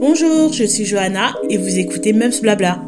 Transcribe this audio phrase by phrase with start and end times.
[0.00, 2.80] Bonjour, je suis Johanna et vous écoutez Mums Blabla.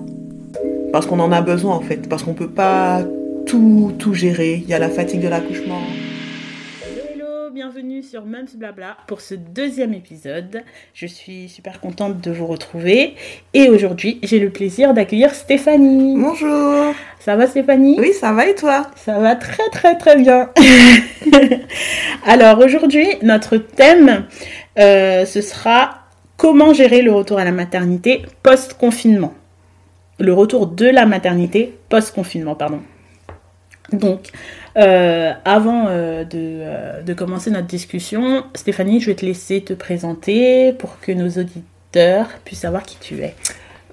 [0.95, 3.03] Parce qu'on en a besoin en fait, parce qu'on peut pas
[3.45, 4.63] tout, tout gérer.
[4.65, 5.83] Il y a la fatigue de l'accouchement.
[6.83, 10.63] Hello, hello, bienvenue sur Mums Blabla pour ce deuxième épisode.
[10.95, 13.15] Je suis super contente de vous retrouver
[13.53, 16.17] et aujourd'hui j'ai le plaisir d'accueillir Stéphanie.
[16.19, 16.95] Bonjour.
[17.21, 17.97] Ça va Stéphanie?
[18.01, 18.87] Oui, ça va et toi?
[18.97, 20.49] Ça va très très très bien.
[22.25, 24.25] Alors aujourd'hui, notre thème,
[24.79, 26.02] euh, ce sera
[26.43, 29.33] comment gérer le retour à la maternité post-confinement.
[30.19, 32.81] Le retour de la maternité post-confinement, pardon.
[33.93, 34.27] Donc,
[34.77, 39.73] euh, avant euh, de, euh, de commencer notre discussion, Stéphanie, je vais te laisser te
[39.73, 43.37] présenter pour que nos auditeurs puissent savoir qui tu es.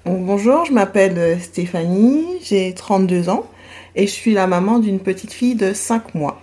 [0.04, 3.46] Donc, bonjour, je m'appelle Stéphanie, j'ai 32 ans
[3.94, 6.40] et je suis la maman d'une petite fille de 5 mois.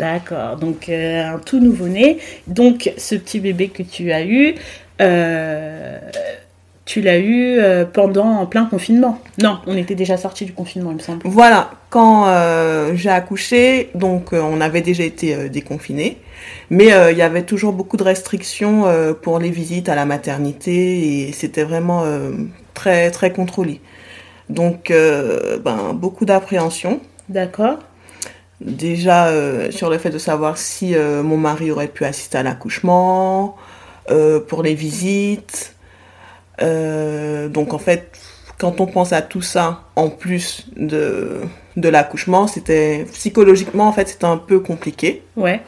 [0.00, 2.18] D'accord, donc un tout nouveau-né.
[2.48, 4.56] Donc, ce petit bébé que tu as eu,
[5.00, 5.98] euh,
[6.86, 9.20] tu l'as eu euh, pendant en plein confinement.
[9.42, 11.22] Non, on était déjà sorti du confinement, il me semble.
[11.24, 16.18] Voilà, quand euh, j'ai accouché, donc euh, on avait déjà été euh, déconfinés,
[16.70, 18.84] mais il y avait toujours beaucoup de restrictions
[19.22, 22.04] pour les visites à la maternité et c'était vraiment
[22.74, 23.80] très très contrôlé.
[24.48, 27.00] Donc, ben, beaucoup d'appréhension.
[27.28, 27.78] D'accord.
[28.60, 29.30] Déjà
[29.70, 33.56] sur le fait de savoir si mon mari aurait pu assister à l'accouchement,
[34.10, 35.74] euh, pour les visites.
[36.62, 38.18] Euh, donc en fait,
[38.58, 41.40] quand on pense à tout ça, en plus de,
[41.76, 45.22] de l'accouchement, c'était psychologiquement en fait c'était un peu compliqué.
[45.36, 45.60] Ouais.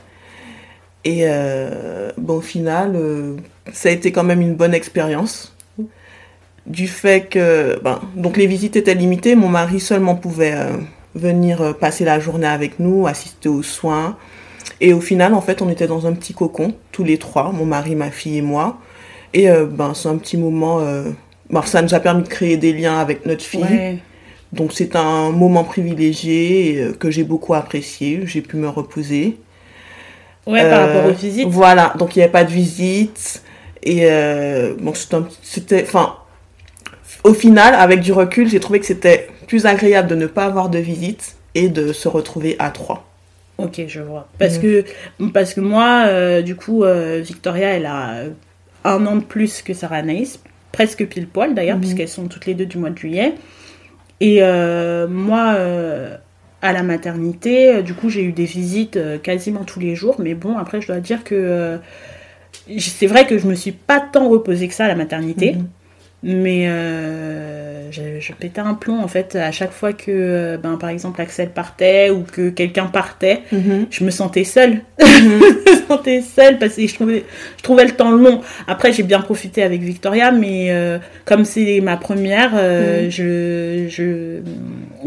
[1.04, 3.36] Et euh, bon, au final, euh,
[3.72, 5.54] ça a été quand même une bonne expérience.
[6.66, 10.76] Du fait que, ben, donc les visites étaient limitées, mon mari seulement pouvait euh,
[11.14, 14.18] venir passer la journée avec nous, assister aux soins.
[14.80, 17.64] Et au final, en fait, on était dans un petit cocon, tous les trois, mon
[17.64, 18.78] mari, ma fille et moi.
[19.34, 21.10] Et euh, ben, c'est un petit moment, euh,
[21.50, 23.62] ben, ça nous a permis de créer des liens avec notre fille.
[23.62, 23.98] Ouais.
[24.52, 28.20] Donc c'est un moment privilégié euh, que j'ai beaucoup apprécié.
[28.24, 29.38] J'ai pu me reposer.
[30.46, 31.48] Ouais, par rapport aux visites.
[31.48, 33.42] Voilà, donc il n'y avait pas de visite.
[33.82, 34.08] Et
[34.80, 34.92] bon,
[35.42, 35.82] c'était.
[35.82, 36.16] Enfin,
[37.22, 40.70] au final, avec du recul, j'ai trouvé que c'était plus agréable de ne pas avoir
[40.70, 43.07] de visite et de se retrouver à trois.
[43.58, 44.28] Ok, je vois.
[44.38, 44.62] Parce, Mhm.
[44.62, 44.84] que,
[45.32, 48.30] parce que moi, euh, du coup, euh, Victoria, elle a euh,
[48.84, 51.82] un an de plus que Sarah Anaïs, presque pile poil d'ailleurs, Mhm.
[51.82, 53.34] puisqu'elles sont toutes les deux du mois de juillet.
[54.20, 55.56] Et euh, moi,
[56.62, 60.16] à la maternité, du coup, j'ai eu des visites quasiment tous les jours.
[60.20, 61.78] Mais bon, après, je dois dire que
[62.78, 65.52] c'est vrai que je me suis pas tant reposée que ça à la maternité.
[65.54, 65.66] Mhm.
[66.24, 70.76] Mais euh, je, je pétais un plomb en fait à chaque fois que, euh, ben,
[70.76, 73.86] par exemple, Axel partait ou que quelqu'un partait Mhm.
[73.90, 74.80] je me sentais seule.
[74.98, 77.24] je me sentais seule parce que je trouvais,
[77.56, 78.40] je trouvais le temps long.
[78.66, 83.10] Après, j'ai bien profité avec Victoria, mais euh, comme c'est ma première, euh, Mhm.
[83.10, 84.40] je, je,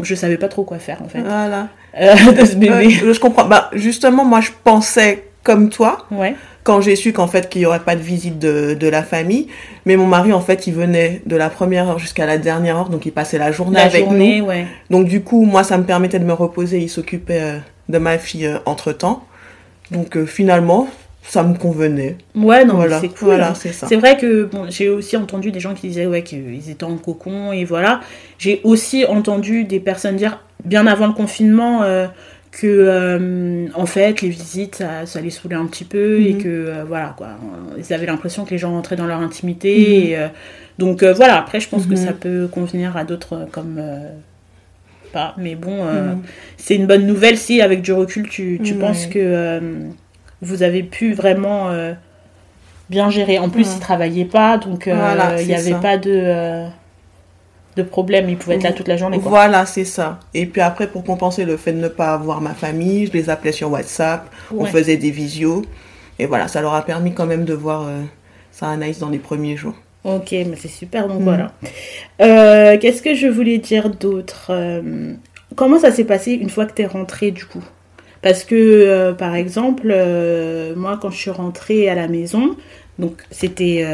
[0.02, 1.68] je savais pas trop quoi faire en fait Voilà.
[1.94, 2.72] de ce bébé.
[2.74, 3.44] Ouais, je comprends.
[3.44, 6.34] Bah, justement, moi, je pensais comme toi Ouais.
[6.64, 9.48] Quand j'ai su qu'en fait qu'il n'y aurait pas de visite de, de la famille.
[9.84, 12.88] Mais mon mari, en fait, il venait de la première heure jusqu'à la dernière heure,
[12.88, 14.46] donc il passait la journée La avec journée, nous.
[14.46, 14.66] ouais.
[14.90, 16.78] Donc du coup, moi, ça me permettait de me reposer.
[16.78, 17.58] Il s'occupait euh,
[17.88, 19.24] de ma fille entre temps.
[19.90, 20.88] Donc euh, finalement,
[21.24, 22.16] ça me convenait.
[22.34, 23.28] Ouais, non, voilà, c'est cool.
[23.28, 23.54] voilà, hein.
[23.54, 23.86] c'est ça.
[23.88, 26.96] C'est vrai que bon, j'ai aussi entendu des gens qui disaient ouais, qu'ils étaient en
[26.96, 28.00] cocon et voilà.
[28.38, 32.06] J'ai aussi entendu des personnes dire, bien avant le confinement, euh,
[32.52, 36.42] que euh, en fait les visites ça, ça les saoulait un petit peu et Mhm.
[36.42, 37.28] que euh, voilà quoi.
[37.78, 39.74] Ils avaient l'impression que les gens rentraient dans leur intimité.
[39.78, 39.84] Mhm.
[40.10, 40.28] Et, euh,
[40.78, 41.96] donc voilà, après je pense que Mhm.
[42.06, 43.80] ça peut convenir à d'autres comme.
[45.12, 45.78] pas, mais bon,
[46.56, 49.60] c'est une bonne nouvelle si avec du recul tu, tu penses que
[50.40, 51.68] vous avez pu vraiment
[52.90, 53.38] bien gérer.
[53.38, 53.74] En plus, Ouais.
[53.76, 55.76] il travaillait pas, donc euh, Voilà, il n'y avait ça.
[55.78, 56.64] pas de,
[57.76, 58.28] de problème.
[58.28, 59.18] Il pouvait être là toute la journée.
[59.18, 59.30] Quoi.
[59.30, 60.20] Voilà, c'est ça.
[60.34, 63.30] Et puis après, pour compenser le fait de ne pas avoir ma famille, je les
[63.30, 65.62] appelais sur WhatsApp, on faisait des visios.
[66.18, 68.02] Et voilà, ça leur a permis quand même de voir euh,
[68.50, 69.74] ça Anaïs dans les premiers jours.
[70.04, 71.24] Ok, mais c'est super, donc Mhm.
[71.24, 71.52] voilà.
[72.20, 75.14] Euh, Qu'est-ce que je voulais dire d'autre Euh,
[75.54, 77.62] Comment ça s'est passé une fois que tu es rentrée du coup?
[78.22, 79.88] Parce que, euh, par exemple,
[80.76, 82.56] moi, quand je suis rentrée à la maison,
[82.98, 83.84] donc c'était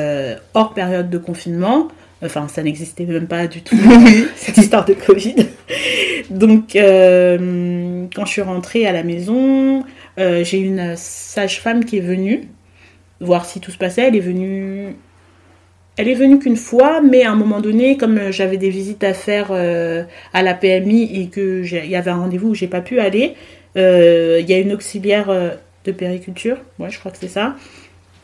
[0.54, 1.88] hors période de confinement,
[2.24, 3.76] enfin, ça n'existait même pas du tout,
[4.36, 5.36] cette histoire de Covid.
[6.30, 9.84] Donc, euh, quand je suis rentrée à la maison,
[10.18, 12.48] euh, j'ai une sage-femme qui est venue
[13.20, 14.02] voir si tout se passait.
[14.02, 14.94] Elle est venue
[15.96, 19.02] elle est venue qu'une fois, mais à un moment donné, comme euh, j'avais des visites
[19.02, 22.68] à faire euh, à la PMI et que il y avait un rendez-vous où j'ai
[22.68, 23.34] pas pu aller,
[23.74, 25.28] il y a une auxiliaire
[25.84, 27.54] de périculture, ouais, je crois que c'est ça,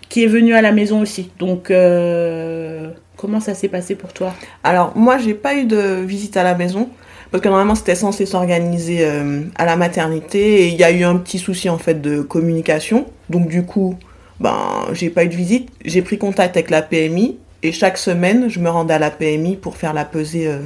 [0.08, 1.30] qui est venu à la maison aussi.
[1.38, 4.34] Donc, euh, comment ça s'est passé pour toi?
[4.62, 6.88] Alors, moi, j'ai pas eu de visite à la maison.
[7.30, 10.62] Parce que normalement, c'était censé s'organiser euh, à la maternité.
[10.62, 13.06] Et il y a eu un petit souci, en fait, de communication.
[13.28, 13.96] Donc, du coup,
[14.38, 14.56] ben,
[14.92, 15.68] j'ai pas eu de visite.
[15.84, 17.38] J'ai pris contact avec la PMI.
[17.64, 20.58] Et chaque semaine, je me rendais à la PMI pour faire la pesée euh,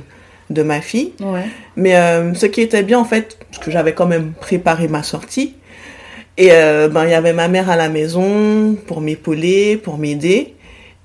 [0.51, 1.13] de ma fille.
[1.21, 1.47] Ouais.
[1.77, 5.03] Mais euh, ce qui était bien, en fait, parce que j'avais quand même préparé ma
[5.03, 5.55] sortie.
[6.37, 10.55] Et ben, il y avait ma mère à la maison pour m'épauler, pour m'aider.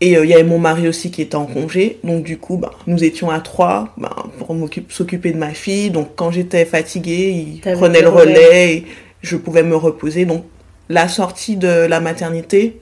[0.04, 1.98] Et euh, il y avait mon mari aussi qui était en congé.
[2.04, 4.54] Donc, du coup, ben, nous étions à trois ben, pour
[4.90, 5.92] s'occuper de ma fille.
[5.92, 8.34] Donc, quand j'étais fatiguée, il prenait le relais.
[8.34, 8.86] relais et
[9.22, 10.26] je pouvais me reposer.
[10.26, 10.44] Donc,
[10.90, 12.82] la sortie de la maternité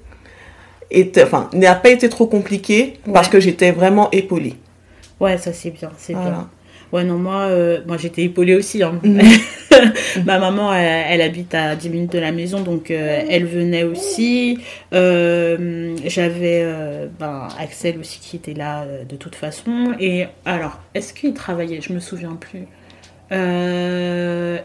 [0.89, 4.55] était, enfin, n'a pas été trop compliquée parce que j'étais vraiment épaulée.
[5.19, 6.29] Ouais, ça c'est bien, c'est Voilà.
[6.31, 6.49] bien.
[6.91, 8.81] Ouais, non, moi, euh, moi j'étais épaulée aussi.
[8.81, 8.99] hein.
[9.03, 9.21] Mhm.
[10.25, 13.83] Ma maman, elle, elle habite à 10 minutes de la maison, donc euh, elle venait
[13.83, 14.59] aussi.
[14.93, 19.93] Euh, J'avais euh, ben, Axel aussi qui était là de toute façon.
[19.99, 21.81] Et alors, est-ce qu'il travaillait?
[21.81, 22.65] Je me souviens plus.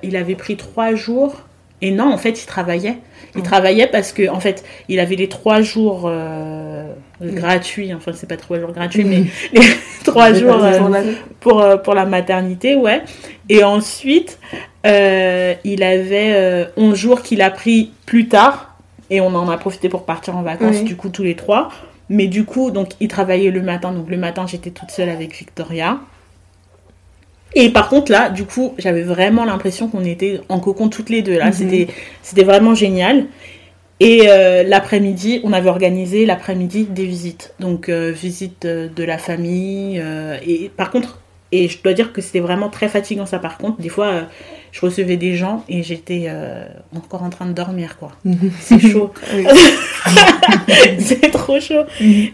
[0.02, 1.42] Il avait pris trois jours.
[1.82, 2.96] Et non, en fait, il travaillait.
[3.34, 3.44] Il Mhm.
[3.44, 6.86] travaillait parce que, en fait, il avait les trois jours euh,
[7.20, 7.92] gratuits.
[7.92, 9.60] Enfin, c'est pas trois jours gratuits, mais les
[10.16, 13.02] trois jours euh, Pour euh, pour la maternité, ouais.
[13.48, 14.38] Et ensuite,
[14.86, 18.74] euh, il avait euh, 11 jours qu'il a pris plus tard.
[19.10, 20.82] Et on en a profité pour partir en vacances, Oui.
[20.84, 21.68] du coup, tous les trois.
[22.08, 23.92] Mais du coup, donc, il travaillait le matin.
[23.92, 25.98] Donc, le matin, j'étais toute seule avec Victoria.
[27.54, 31.22] Et par contre, là, du coup, j'avais vraiment l'impression qu'on était en cocon toutes les
[31.22, 31.38] deux.
[31.38, 31.52] Là, Mhm.
[31.52, 31.86] c'était,
[32.22, 33.26] c'était vraiment génial.
[34.00, 37.54] Et euh, l'après-midi, on avait organisé l'après-midi des visites.
[37.60, 39.98] Donc, euh, visite de la famille.
[40.00, 41.20] euh, et par contre,
[41.52, 43.80] et je dois dire que c'était vraiment très fatigant ça par contre.
[43.80, 44.22] Des fois, euh,
[44.72, 48.12] je recevais des gens et j'étais euh, encore en train de dormir, quoi.
[48.60, 49.12] C'est chaud.
[50.98, 51.84] C'est trop chaud.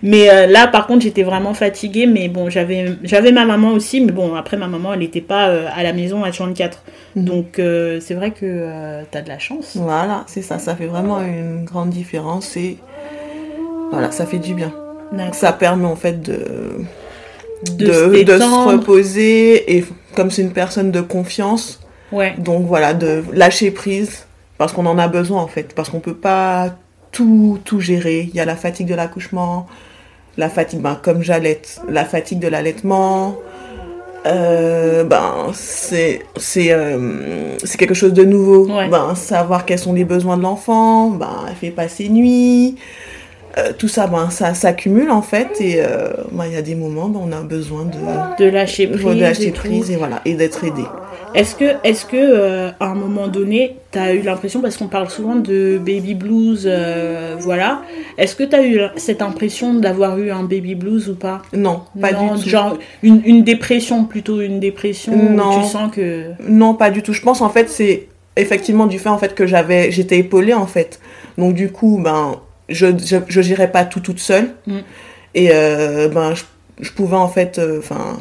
[0.02, 2.06] Mais euh, là, par contre, j'étais vraiment fatiguée.
[2.06, 4.00] Mais bon, j'avais, j'avais ma maman aussi.
[4.00, 6.82] Mais bon, après, ma maman, elle n'était pas à la maison à 24.
[7.14, 7.24] Mhm.
[7.24, 8.46] Donc, c'est vrai que
[9.02, 9.76] euh, t'as de la chance.
[9.76, 12.78] Voilà, c'est ça, ça fait vraiment une grande différence et
[13.90, 14.72] voilà, ça fait du bien.
[15.32, 16.44] Ça permet en fait de,
[17.70, 18.72] De, de, se de se détendre.
[18.72, 21.80] reposer et comme c'est une personne de confiance,
[22.10, 22.34] Ouais.
[22.38, 24.26] donc voilà, de lâcher prise
[24.58, 26.74] parce qu'on en a besoin en fait, parce qu'on peut pas
[27.12, 28.28] tout, tout gérer.
[28.28, 29.66] Il y a la fatigue de l'accouchement,
[30.36, 33.36] la fatigue, ben, comme j'allaite, la fatigue de l'allaitement.
[34.24, 38.88] Euh, ben c'est c'est euh, c'est quelque chose de nouveau Ouais.
[38.88, 42.76] ben savoir quels sont les besoins de l'enfant ben elle fait pas ses nuits
[43.58, 46.75] Euh, tout ça ben ça s'accumule en fait et euh, ben, il y a des
[46.75, 49.04] moments ben, on a besoin de De lâcher prise.
[49.04, 50.84] de lâcher et prise et voilà et d'être aidé
[51.34, 54.88] Est-ce que, est-ce que euh, à un moment donné, tu as eu l'impression, parce qu'on
[54.88, 56.66] parle souvent de baby blues,
[57.40, 57.82] voilà,
[58.19, 61.43] est-ce que tu as eu cette impression d'avoir eu un baby blues ou pas?
[61.55, 65.58] Non pas Non, du tout Genre une, une dépression, plutôt une dépression Non.
[65.58, 66.25] où tu sens que.
[66.48, 67.12] Non, pas du tout.
[67.12, 70.66] Je pense en fait c'est effectivement du fait en fait que j'avais j'étais épaulée en
[70.66, 71.00] fait.
[71.38, 72.37] Donc du coup ben
[72.68, 74.78] je gérais pas tout toute seule Mm.
[75.34, 76.44] et euh, ben je,
[76.80, 78.16] je pouvais en fait enfin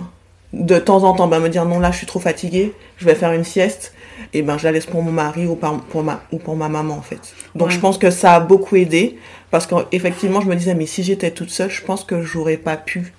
[0.54, 3.16] de temps en temps ben, me dire non là je suis trop fatiguée, je vais
[3.16, 3.94] faire une sieste
[4.34, 6.68] et ben je la laisse pour mon mari ou par- pour ma ou pour ma
[6.70, 7.22] maman en fait.
[7.56, 7.74] Donc Ouais.
[7.74, 9.18] je pense que ça a beaucoup aidé
[9.50, 12.78] parce qu'effectivement je me disais mais si j'étais toute seule, je pense que j'aurais pas
[12.78, 13.14] pu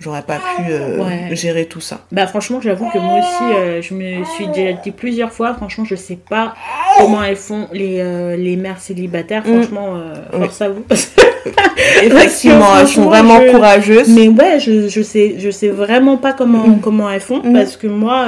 [0.00, 1.34] j'aurais pas pu euh, Ouais.
[1.36, 2.00] gérer tout ça.
[2.12, 5.84] Bah franchement, j'avoue que moi aussi, euh, je me suis déjà dit plusieurs fois, franchement,
[5.84, 6.54] je sais pas
[6.98, 9.52] comment elles font les, euh, les mères célibataires, Mm.
[9.62, 9.94] franchement,
[10.34, 10.40] Oui.
[10.40, 10.84] force à vous.
[12.02, 14.08] Effectivement, elles sont vraiment je- courageuses.
[14.08, 16.80] Mais ouais, je, je sais, je sais vraiment pas comment, Mhm.
[16.80, 17.52] comment elles font Mhm.
[17.52, 18.26] parce que moi,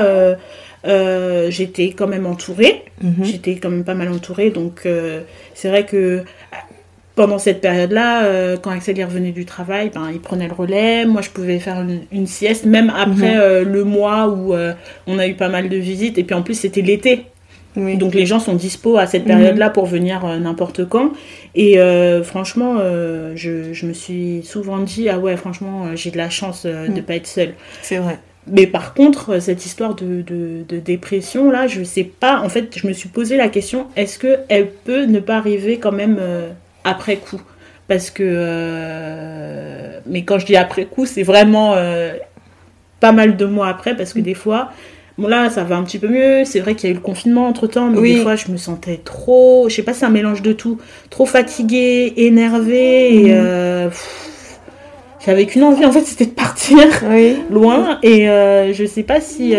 [0.86, 2.84] euh, j'étais quand même entourée.
[3.02, 3.24] Mhm.
[3.24, 5.20] J'étais quand même pas mal entourée, donc euh,
[5.54, 6.22] c'est vrai que
[7.18, 11.04] pendant cette période-là, euh, quand Axel est revenu du travail, ben, il prenait le relais.
[11.04, 13.40] Moi, je pouvais faire une, une sieste, même après Mhm.
[13.40, 14.72] euh, le mois où euh,
[15.08, 16.16] on a eu pas mal de visites.
[16.16, 17.24] Et puis en plus, c'était l'été.
[17.76, 17.96] Oui.
[17.96, 19.32] Donc les gens sont dispo à cette Mhm.
[19.34, 21.10] période-là pour venir euh, n'importe quand.
[21.56, 26.16] Et euh, franchement, euh, je, je me suis souvent dit, ah ouais, franchement, j'ai de
[26.18, 27.02] la chance de Mhm.
[27.02, 27.54] pas être seule.
[27.82, 28.18] c'est vrai.
[28.50, 32.40] Mais par contre, cette histoire de, de, de dépression, là, je sais pas.
[32.42, 35.76] En fait, je me suis posé la question, est-ce que elle peut ne pas arriver
[35.78, 36.16] quand même
[36.88, 37.40] après coup
[37.86, 38.22] Parce que...
[38.26, 42.12] euh, Mais quand je dis après coup, c'est vraiment euh,
[43.00, 44.70] pas mal de mois après, parce que des fois...
[45.16, 46.44] Bon là, ça va un petit peu mieux.
[46.44, 48.14] C'est vrai qu'il y a eu le confinement entre-temps, mais Oui.
[48.14, 49.68] des fois, je me sentais trop...
[49.68, 50.78] Je sais pas, c'est un mélange de tout.
[51.10, 53.32] Trop fatiguée, énervée, et...
[53.32, 53.40] Mhm.
[53.44, 53.90] euh,
[55.26, 56.78] J'avais qu'une envie, en fait, c'était de partir
[57.10, 57.36] Oui.
[57.50, 58.26] loin et
[58.72, 59.56] je sais pas si,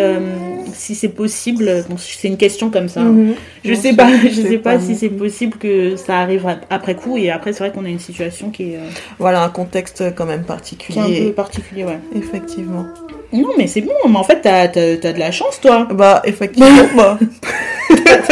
[0.74, 3.02] si c'est possible, bon, c'est une question comme ça.
[3.02, 3.34] Mhm.
[3.64, 6.96] Je sais pas, je sais pas, pas si c'est possible que ça arrive ap- après
[6.96, 7.18] coup.
[7.18, 8.88] Et après, c'est vrai qu'on a une situation qui est, euh,
[9.20, 11.32] Voilà, un contexte quand même qui est un peu particulier.
[11.32, 12.00] particulier, ouais.
[12.16, 12.86] Effectivement.
[13.32, 13.92] Non, mais c'est bon.
[14.10, 15.88] Mais en fait, t'as t'as de la chance, toi.
[15.92, 16.68] Bah, effectivement.
[16.98, 17.18] bah.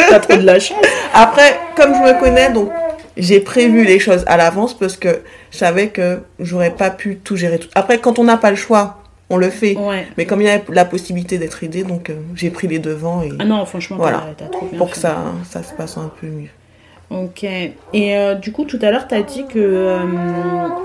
[0.09, 0.77] T'as trop de la chance.
[1.13, 2.69] Après, comme je me connais, donc
[3.15, 7.35] j'ai prévu les choses à l'avance parce que je savais que j'aurais pas pu tout
[7.35, 7.59] gérer.
[7.59, 7.67] Tout.
[7.75, 8.96] Après, quand on n'a pas le choix,
[9.29, 9.75] on le fait.
[9.75, 10.07] Ouais.
[10.17, 13.21] Mais comme il y a la possibilité d'être aidé, donc euh, j'ai pris les devants
[13.23, 14.27] et Ah non, franchement, Voilà.
[14.37, 16.49] t'as trop bien pour que ça, ça se passe un peu mieux.
[17.09, 17.43] Ok.
[17.43, 19.97] Et euh, du coup, tout à l'heure, t'as dit que euh,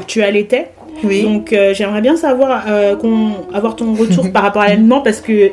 [0.06, 0.70] tu allaitais.
[1.02, 1.22] Oui.
[1.22, 2.64] Donc, euh, j'aimerais bien savoir,
[3.00, 5.50] qu'on- avoir ton retour par rapport à l'aliment parce que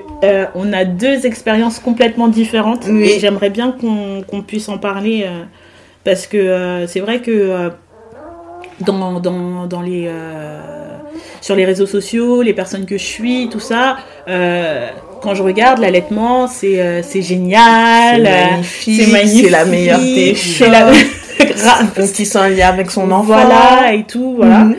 [0.53, 3.03] on a deux expériences complètement différentes Oui.
[3.09, 5.25] et j'aimerais bien qu'on qu'on puisse en parler
[6.03, 7.71] parce que c'est vrai que
[8.81, 10.07] dans, dans, dans les
[11.41, 13.97] sur les réseaux sociaux, les personnes que je suis, tout ça.
[14.27, 14.87] euh,
[15.21, 18.25] quand je regarde l'allaitement, c'est euh, c'est génial,
[18.63, 20.91] C'est magnifique, c'est la meilleure des c'est la-
[21.39, 21.87] Grave.
[22.35, 23.23] Un lien avec son enfant.
[23.23, 24.59] Voilà et tout, voilà.
[24.65, 24.75] Mhm.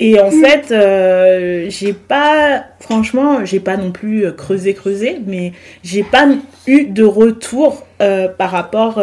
[0.00, 5.52] Et en fait, euh, j'ai pas, franchement, j'ai pas non plus creusé, creusé, mais
[5.84, 6.26] j'ai pas
[6.66, 8.94] eu de retour euh, par rapport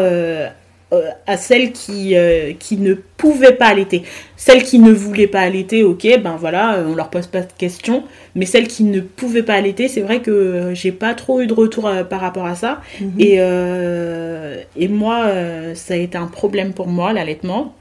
[0.96, 4.04] euh, à celles qui, euh, qui ne pouvaient pas allaiter.
[4.38, 7.52] Celles qui ne voulaient pas allaiter, ok, ben voilà, euh, on leur pose pas de
[7.58, 8.04] questions.
[8.36, 11.54] Mais celles qui ne pouvaient pas allaiter, c'est vrai que j'ai pas trop eu de
[11.54, 12.82] retour par rapport à ça.
[13.00, 13.12] Mhm.
[13.20, 15.28] Et, euh, et moi,
[15.74, 17.74] ça a été un problème pour moi, l'allaitement.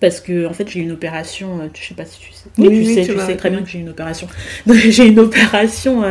[0.00, 2.48] Parce que, en fait, j'ai une opération, je sais pas si tu sais.
[2.58, 4.26] Oui, tu oui, sais, tu sais très bien que j'ai une opération.
[4.66, 6.02] J'ai une opération,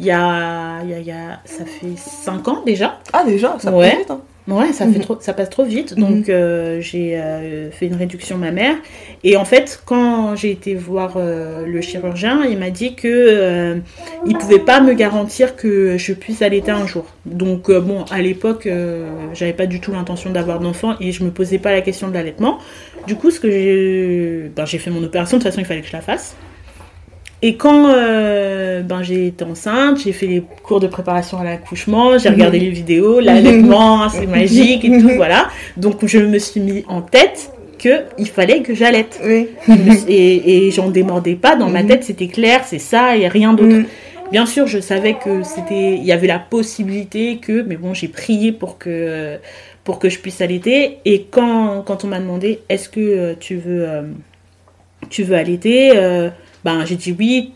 [0.00, 2.98] il y, a, y, a, y a- ça fait 5 ans déjà.
[3.12, 3.98] Ah déjà, ça Ouais.
[4.08, 4.20] hein.
[4.46, 4.92] Ouais, ça, Mhm.
[4.92, 5.96] fait trop, ça passe trop vite.
[5.96, 6.00] Mhm.
[6.04, 8.76] Donc, euh, j'ai euh, fait une réduction mammaire.
[9.22, 13.76] Et en fait, quand j'ai été voir euh, le chirurgien, il m'a dit que
[14.26, 17.06] il pouvait pas me garantir que je puisse allaiter un jour.
[17.24, 18.68] Donc, bon, à l'époque,
[19.32, 22.14] j'avais pas du tout l'intention d'avoir d'enfant et je me posais pas la question de
[22.14, 22.58] l'allaitement.
[23.06, 25.38] Du coup, ce que j'ai, ben, j'ai fait mon opération.
[25.38, 26.36] De toute façon, il fallait que je la fasse.
[27.42, 32.16] Et quand euh, ben, j'ai été enceinte, j'ai fait les cours de préparation à l'accouchement,
[32.16, 35.48] j'ai regardé les vidéos, l'allaitement, c'est magique et tout, voilà.
[35.76, 39.20] Donc je me suis mis en tête que il fallait que j'allaite.
[39.24, 39.48] Oui.
[40.08, 41.88] Et et j'en démordais pas, dans ma Mhm.
[41.88, 43.76] tête c'était clair, c'est ça et rien d'autre.
[43.76, 43.86] Mhm.
[44.32, 48.08] Bien sûr, je savais que c'était, il y avait la possibilité que, mais bon, j'ai
[48.08, 49.36] prié pour que,
[49.84, 50.96] pour que je puisse allaiter.
[51.04, 54.02] Et quand, quand on m'a demandé, est-ce que euh, tu veux, euh,
[55.10, 55.92] tu veux allaiter,
[56.64, 57.52] ben j'ai dit oui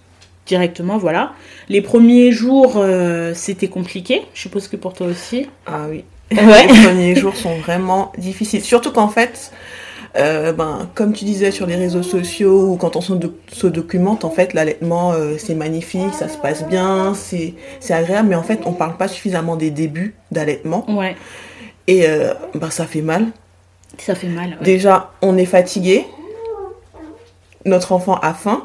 [0.47, 1.33] directement, voilà.
[1.69, 4.23] Les premiers jours, euh, c'était compliqué.
[4.35, 5.47] Je suppose que pour toi aussi.
[5.67, 6.05] Ah oui.
[6.33, 6.67] Ouais.
[6.67, 8.63] Les premiers jours sont vraiment difficiles.
[8.63, 9.51] Surtout qu'en fait,
[10.17, 13.67] euh, ben, comme tu disais sur les réseaux sociaux ou quand on se, doc- se
[13.67, 18.35] documente, en fait, l'allaitement, euh, c'est magnifique, ça se passe bien, c'est c'est agréable, mais
[18.37, 20.85] en fait, on parle pas suffisamment des débuts d'allaitement.
[20.91, 21.15] Ouais,
[21.87, 23.27] Et euh, ben, ça fait mal.
[23.99, 24.51] ça fait mal.
[24.51, 24.57] ouais.
[24.65, 26.05] Déjà, on est fatigué.
[27.65, 28.65] Notre enfant a faim.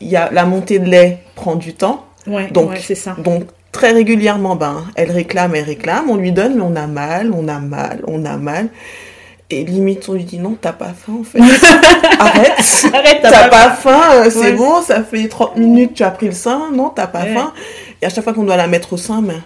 [0.00, 2.04] Y a la montée de lait prend du temps.
[2.26, 3.14] Ouais, Donc, ouais, c'est ça.
[3.18, 7.30] Donc très régulièrement, ben, elle réclame, elle réclame, on lui donne, mais on a mal,
[7.36, 8.68] on a mal, on a mal.
[9.50, 11.38] Et limite, on lui dit non, t'as pas faim en fait.
[12.18, 12.52] Arrête.
[12.92, 14.52] Arrête, t'as T'as pas- pas faim, euh, c'est Ouais.
[14.54, 17.34] bon, ça fait 30 minutes, tu as pris le sein, non, t'as pas Ouais.
[17.34, 17.52] faim.
[18.02, 19.42] Et à chaque fois qu'on doit la mettre au sein, ben,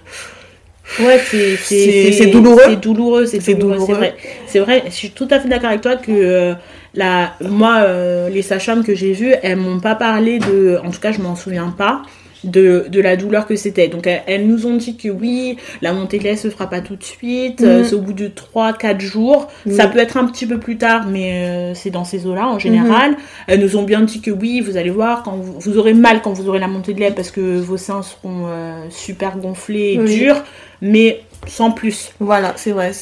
[0.99, 2.63] Ouais, c'est C'est- c'est douloureux.
[2.67, 4.15] C'est douloureux, c'est douloureux, c'est vrai.
[4.47, 6.55] C'est vrai, je suis tout à fait d'accord avec toi que euh,
[6.95, 11.01] la, moi, euh, les sages-femmes que j'ai vues, elles m'ont pas parlé de, en tout
[11.01, 12.03] cas, je m'en souviens pas.
[12.43, 13.89] De, de la douleur que c'était.
[13.89, 16.81] Donc elles, elles nous ont dit que oui, la montée de lait se fera pas
[16.81, 17.85] tout de suite, euh, Mhm.
[17.85, 19.49] c'est au bout de 3-4 jours.
[19.69, 22.59] Ça peut être un petit peu plus tard, mais euh, c'est dans ces eaux-là en
[22.59, 23.15] général.
[23.47, 26.23] Elles nous ont bien dit que oui, vous allez voir, quand vous, vous aurez mal
[26.23, 29.93] quand vous aurez la montée de lait parce que vos seins seront euh, super gonflés
[29.97, 30.17] et Oui.
[30.21, 30.43] durs,
[30.81, 32.13] mais sans plus.
[32.21, 32.93] voilà, c'est vrai.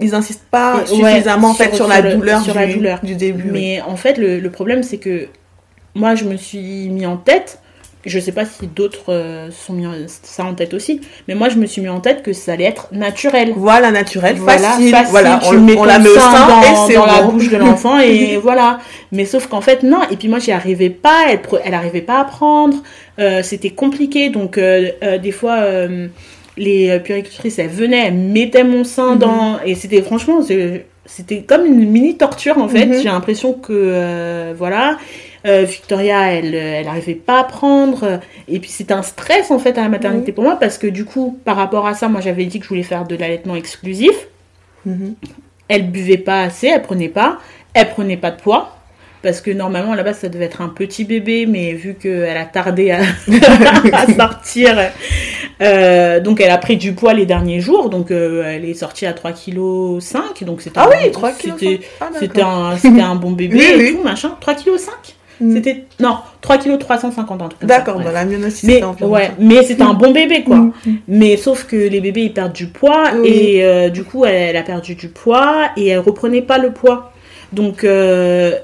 [0.00, 2.52] Ils insistent pas Et- ouais, suffisamment en sur- fait sur, sur la le- douleur, sur
[2.52, 2.98] du, la douleur.
[3.02, 3.44] du début.
[3.44, 3.50] oui.
[3.52, 5.28] Mais en fait, le, le problème, c'est que
[5.94, 7.60] moi, je me suis mis en tête,
[8.04, 9.86] je sais pas si d'autres euh, sont mis
[10.22, 12.64] ça en tête aussi, mais moi, je me suis mis en tête que ça allait
[12.64, 13.54] être naturel.
[13.56, 14.90] Voilà, naturel, Voilà, facile.
[14.90, 17.22] facile, voilà, on, mets on la met au sein sein dans, et c'est dans la
[17.22, 18.80] bouche de l'enfant et voilà.
[19.12, 20.00] Mais sauf qu'en fait non.
[20.10, 22.76] Et puis moi j'y arrivais pas, elle, elle arrivait pas à prendre.
[23.20, 24.28] Euh, C'était compliqué.
[24.28, 25.60] Donc euh, euh, des fois
[26.56, 29.18] les euh, puéricultrices elles venaient, elles mettaient mon sein Mhm.
[29.18, 30.40] dans et c'était franchement
[31.06, 32.86] c'était comme une mini torture en fait.
[32.86, 32.94] Mhm.
[33.02, 34.98] J'ai l'impression que euh, voilà.
[35.46, 38.20] Euh, Victoria, elle, elle arrivait pas à prendre.
[38.48, 41.04] Et puis c'était un stress en fait à la maternité pour moi parce que du
[41.04, 44.14] coup, par rapport à ça, moi j'avais dit que je voulais faire de l'allaitement exclusif
[44.86, 45.14] Mhm.
[45.68, 47.38] elle buvait pas assez, elle prenait pas,
[47.74, 48.73] elle prenait pas de poids.
[49.24, 52.36] Parce que normalement, à la base, ça devait être un petit bébé, mais vu qu'elle
[52.36, 53.00] a tardé à,
[53.92, 54.76] à sortir,
[55.62, 59.06] Euh, donc elle a pris du poids les derniers jours, donc euh, elle est sortie
[59.06, 60.44] à 3,5 kg.
[60.46, 61.56] Donc c'était Ah un- oui, 3 kilos.
[61.58, 63.92] C'était Ah, un, c'était un bon bébé Oui, et oui.
[63.96, 64.36] tout, machin.
[64.40, 65.52] 3,5 kg.
[65.54, 65.84] C'était.
[66.00, 69.30] Non, 3 kg 350, un truc comme ça, D'accord, bah, la mienne aussi, Mais, ouais,
[69.38, 70.56] mais c'était un bon bébé, quoi.
[70.56, 70.72] Mm.
[71.08, 73.04] Mais sauf que les bébés, ils perdent du poids.
[73.16, 73.28] Oui.
[73.28, 76.72] Et euh, du coup, elle, elle a perdu du poids et elle reprenait pas le
[76.72, 77.12] poids.
[77.52, 78.56] Donc, euh,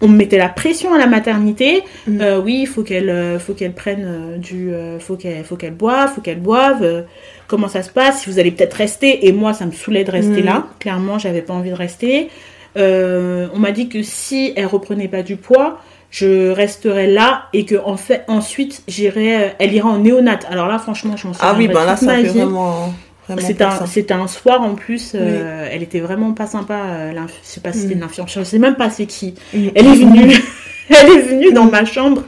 [0.00, 1.82] on me mettait la pression à la maternité.
[2.06, 2.20] Mm.
[2.20, 4.70] Euh, oui, il faut qu'elle euh, faut qu'elle prenne euh, du...
[5.00, 7.04] faut qu'elle faut qu'elle boive, faut qu'elle boive.
[7.46, 8.22] comment ça se passe?
[8.22, 9.26] Si vous allez peut-être rester.
[9.26, 10.46] Et moi, ça me saoulait de rester Mm.
[10.46, 10.66] là.
[10.78, 12.28] Clairement, j'avais pas envie de rester.
[12.76, 17.64] Euh, on m'a dit que si elle reprenait pas du poids, je resterais là et
[17.64, 20.46] que en fait ensuite j'irais, euh, elle ira en néonate.
[20.50, 22.92] Alors là, franchement, je m'en Ah oui, ben là, ça fait vraiment.
[23.36, 26.74] C'était un, un soir en plus, euh, elle était vraiment pas sympa.
[26.74, 27.98] euh, je sais pas si c'était Mm.
[27.98, 29.34] une infirmière, je sais même pas c'est qui.
[29.54, 29.68] Mm.
[29.74, 30.34] Elle est venue,
[30.90, 32.22] elle est venue dans ma chambre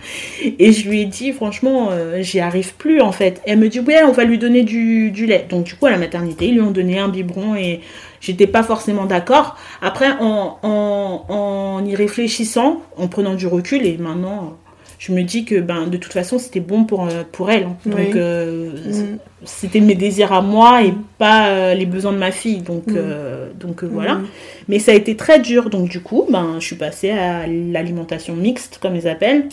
[0.58, 3.40] et je lui ai dit franchement, euh, j'y arrive plus en fait.
[3.46, 5.46] Elle me dit ouais, on va lui donner du, du lait.
[5.48, 7.80] Donc du coup à la maternité, ils lui ont donné un biberon et
[8.20, 9.56] j'étais pas forcément d'accord.
[9.80, 14.58] Après en, en, en y réfléchissant, en prenant du recul et maintenant.
[15.02, 17.62] Je me dis que ben de toute façon c'était bon pour, euh, pour elle.
[17.64, 17.76] hein.
[17.86, 18.10] Donc Oui.
[18.16, 19.18] euh, Mm.
[19.44, 22.58] c'était mes désirs à moi et pas euh, les besoins de ma fille.
[22.60, 22.94] Donc, Mm.
[22.98, 24.16] euh, donc voilà.
[24.16, 24.26] Mm.
[24.68, 25.70] Mais ça a été très dur.
[25.70, 29.48] Donc du coup, ben, je suis passée à l'alimentation mixte, comme ils appellent.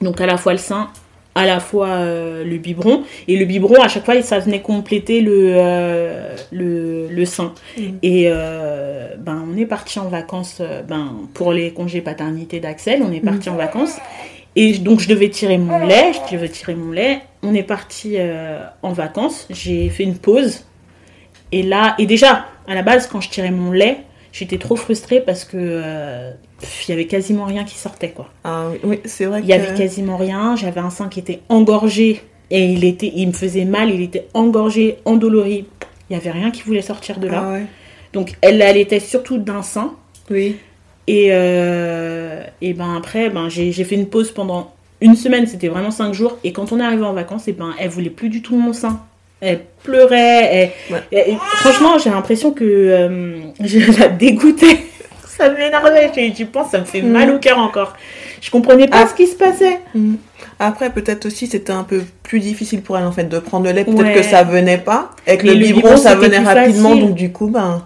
[0.00, 0.90] Donc à la fois le sein,
[1.34, 3.02] à la fois euh, le biberon.
[3.26, 7.52] Et le biberon, à chaque fois, ça venait compléter le, euh, le, le sein.
[7.76, 7.82] Mm.
[8.04, 13.02] Et euh, ben, on est parti en vacances ben, pour les congés paternité d'Axel.
[13.02, 13.96] On est parti en vacances.
[14.56, 17.20] Et donc je devais tirer mon lait, je devais tirer mon lait.
[17.42, 19.46] On est parti euh, en vacances.
[19.50, 20.64] J'ai fait une pause.
[21.52, 23.98] Et là, et déjà, à la base, quand je tirais mon lait,
[24.32, 26.32] j'étais trop frustrée parce que euh,
[26.62, 28.30] il y avait quasiment rien qui sortait quoi.
[28.44, 30.56] Ah oui, c'est vrai Il y avait quasiment rien.
[30.56, 33.90] J'avais un sein qui était engorgé et il était, il me faisait mal.
[33.90, 35.66] Il était engorgé, endolori.
[36.08, 37.44] Il y avait rien qui voulait sortir de là.
[37.44, 37.66] Ah ouais.
[38.14, 39.94] Donc elle allaitait surtout d'un sein.
[40.30, 40.56] Oui.
[41.08, 45.90] Et, euh, et ben après, ben, j'ai fait une pause pendant une semaine, c'était vraiment
[45.90, 46.38] cinq jours.
[46.42, 48.72] Et quand on est arrivé en vacances, et ben, elle voulait plus du tout mon
[48.72, 49.00] sein.
[49.40, 50.72] Elle pleurait.
[50.88, 51.02] elle- Ouais.
[51.12, 54.78] elle- et franchement, j'ai l'impression que euh, je la dégoûtais.
[55.26, 56.10] Ça m'énervait.
[56.34, 57.92] J'y pense, ça me fait mal au cœur encore.
[58.40, 59.06] Je comprenais pas Ah.
[59.06, 59.80] ce qui se passait.
[59.94, 60.14] Mm.
[60.58, 63.72] Après, peut-être aussi, c'était un peu plus difficile pour elle, en fait, de prendre le
[63.72, 63.84] lait.
[63.84, 64.14] Peut-être Ouais.
[64.14, 65.10] que ça venait pas.
[65.26, 66.88] Avec le, le biberon, biberon, ça venait rapidement.
[66.90, 67.04] facile.
[67.06, 67.84] Donc, du coup, ben,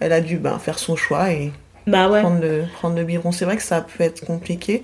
[0.00, 1.52] elle a dû ben, faire son choix et
[1.86, 2.20] Bah ouais.
[2.20, 3.32] prendre, le, prendre le biberon.
[3.32, 4.82] C'est vrai que ça peut être compliqué.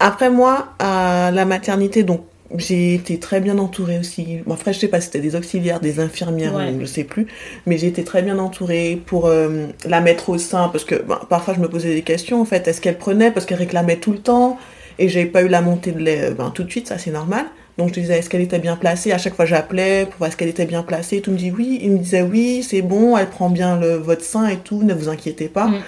[0.00, 2.22] Après, moi, à la maternité, donc,
[2.58, 4.38] j'ai été très bien entourée aussi.
[4.46, 6.70] Bon, après, je sais pas si c'était des auxiliaires, des infirmières, Ouais.
[6.70, 7.26] ou je sais plus.
[7.66, 10.68] Mais j'ai été très bien entourée pour euh, la mettre au sein.
[10.68, 12.68] Parce que ben, parfois, je me posais des questions, en fait.
[12.68, 13.30] Est-ce qu'elle prenait?
[13.30, 14.58] Parce qu'elle réclamait tout le temps.
[14.98, 17.10] Et j'avais pas eu la montée de lait euh, ben, tout de suite, ça c'est
[17.10, 17.46] normal.
[17.78, 19.10] Donc je disais, est-ce qu'elle était bien placée?
[19.12, 21.22] À chaque fois, j'appelais pour voir est-ce qu'elle était bien placée.
[21.22, 21.78] Tout me dit oui.
[21.82, 24.92] Il me disait oui, c'est bon, elle prend bien le, votre sein et tout, ne
[24.92, 25.68] vous inquiétez pas.
[25.68, 25.80] Mm.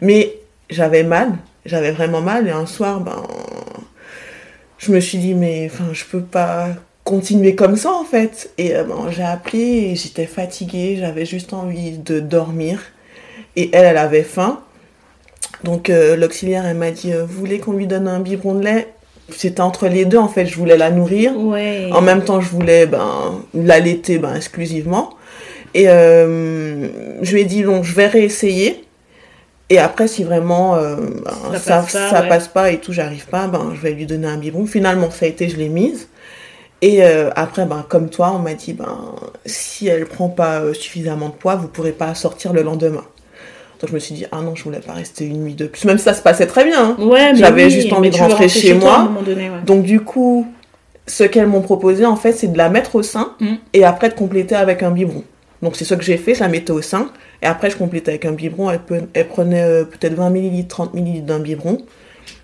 [0.00, 0.34] Mais
[0.68, 1.32] j'avais mal,
[1.66, 2.48] j'avais vraiment mal.
[2.48, 3.22] Et un soir, ben,
[4.78, 6.68] je me suis dit, mais enfin, je peux pas
[7.04, 8.50] continuer comme ça en fait.
[8.58, 12.80] Et euh, ben, j'ai appelé et j'étais fatiguée, j'avais juste envie de dormir.
[13.56, 14.60] Et elle, elle avait faim.
[15.64, 18.64] Donc euh, l'auxiliaire, elle m'a dit, euh, vous voulez qu'on lui donne un biberon de
[18.64, 18.88] lait?
[19.28, 21.36] C'était entre les deux en fait, je voulais la nourrir.
[21.36, 21.88] Ouais.
[21.92, 25.10] En même temps, je voulais ben, l'allaiter ben, exclusivement.
[25.74, 26.88] Et euh,
[27.22, 28.84] je lui ai dit, donc, je vais réessayer.
[29.70, 32.28] Et après, si vraiment euh, ben, Ça ça, passe pas, ça ouais.
[32.28, 34.66] passe pas et tout, j'arrive pas, ben, je vais lui donner un biberon.
[34.66, 36.08] Finalement, ça a été, je l'ai mise.
[36.82, 38.98] Et euh, après, ben, comme toi, on m'a dit, ben,
[39.46, 43.04] si elle prend pas euh, suffisamment de poids, vous pourrez pas sortir le lendemain.
[43.80, 45.84] Donc je me suis dit, ah non, je voulais pas rester une nuit de plus.
[45.86, 46.90] Même ça se passait très bien.
[46.90, 46.96] hein.
[47.02, 49.04] Ouais, J'avais oui, juste envie de rentrer chez moi.
[49.04, 49.56] moment donné, ouais.
[49.64, 50.46] Donc du coup,
[51.06, 53.54] ce qu'elles m'ont proposé en fait, c'est de la mettre au sein Mm.
[53.72, 55.24] et après de compléter avec un biberon.
[55.62, 57.10] Donc c'est ce que j'ai fait, je la mettais au sein
[57.42, 58.70] et après je complétais avec un biberon.
[58.70, 61.78] Elle, peut- elle prenait euh, peut-être 20 ml, 30 ml d'un biberon.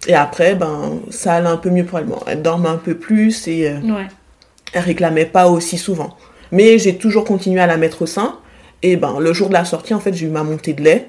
[0.08, 2.06] Et après, ben, ça allait un peu mieux pour elle.
[2.06, 4.06] Bon, elle dormait un peu plus et euh, Ouais.
[4.72, 6.16] elle réclamait pas aussi souvent.
[6.52, 8.38] Mais j'ai toujours continué à la mettre au sein.
[8.82, 11.08] Et ben, le jour de la sortie, en fait, j'ai eu ma montée de lait.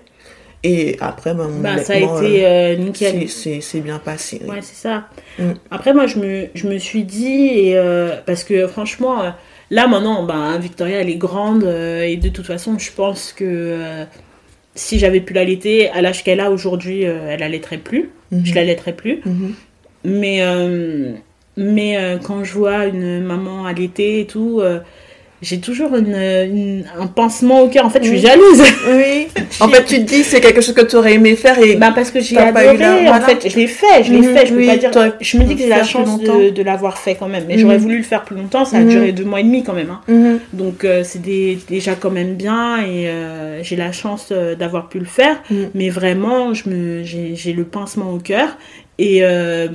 [0.63, 3.29] Et après, ben, mon Bah, ça a été euh, euh, nickel.
[3.29, 4.41] c'est- bien passé.
[4.43, 4.49] oui.
[4.49, 5.05] Ouais, c'est ça.
[5.37, 5.51] Mm.
[5.69, 9.33] Après, moi, je me, je me suis dit, et, euh, parce que franchement,
[9.69, 13.45] là maintenant, ben, Victoria, elle est grande, euh, et de toute façon, je pense que
[13.45, 14.05] euh,
[14.75, 18.09] si j'avais pu l'allaiter à l'âge qu'elle a aujourd'hui, euh, elle allaiterait plus.
[18.31, 18.45] Mhm.
[18.45, 19.21] Je l'allaiterais plus.
[19.25, 19.53] Mhm.
[20.05, 20.41] Mais,
[21.57, 24.61] mais quand je vois une maman allaiter et tout,
[25.41, 27.85] j'ai toujours une, une- un pincement au cœur.
[27.85, 28.61] En fait, je suis jalouse.
[28.91, 29.27] Oui.
[29.59, 31.91] En fait, tu te dis c'est quelque chose que tu aurais aimé faire et Bah
[31.95, 33.21] parce que j'ai T'as pas eu adoré, la- en voilà.
[33.25, 34.91] fait, je l'ai fait, je l'ai Mhm, fait, je peux oui, pas dire.
[35.19, 37.59] Je me dis que j'ai la chance de, l'avoir fait quand même, mais Mhm.
[37.61, 38.89] j'aurais voulu le faire plus longtemps, ça a Mhm.
[38.89, 39.89] duré deux mois et demi quand même.
[39.89, 40.01] hein.
[40.07, 40.39] Mhm.
[40.53, 44.99] Donc euh, c'est déjà quand même bien et euh, j'ai la chance euh, d'avoir pu
[44.99, 45.69] le faire, Mhm.
[45.73, 48.57] mais vraiment je me j'ai j'ai le pincement au cœur
[48.99, 49.67] et euh,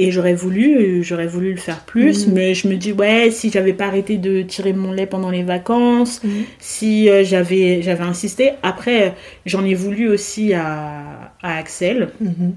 [0.00, 2.34] et j'aurais voulu j'aurais voulu le faire plus, Mhm.
[2.34, 5.42] mais je me dis ouais si j'avais pas arrêté de tirer mon lait pendant les
[5.42, 6.44] vacances, Mhm.
[6.58, 8.52] si euh, j'avais j'avais insisté.
[8.62, 9.14] Après
[9.46, 12.54] j'en ai voulu aussi à, à Axel Mhm.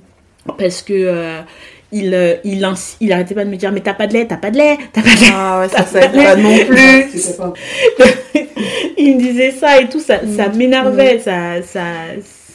[0.57, 1.39] parce que euh,
[1.93, 2.65] il, euh, il,
[3.01, 4.77] il arrêtait pas de me dire mais t'as pas de lait, t'as pas de lait,
[4.93, 5.27] t'as pas de lait.
[5.33, 6.77] Ah ouais, ça, ça pas non plus.
[8.97, 11.81] Il me disait ça et tout, ça, ça m'énervait, ça, ça,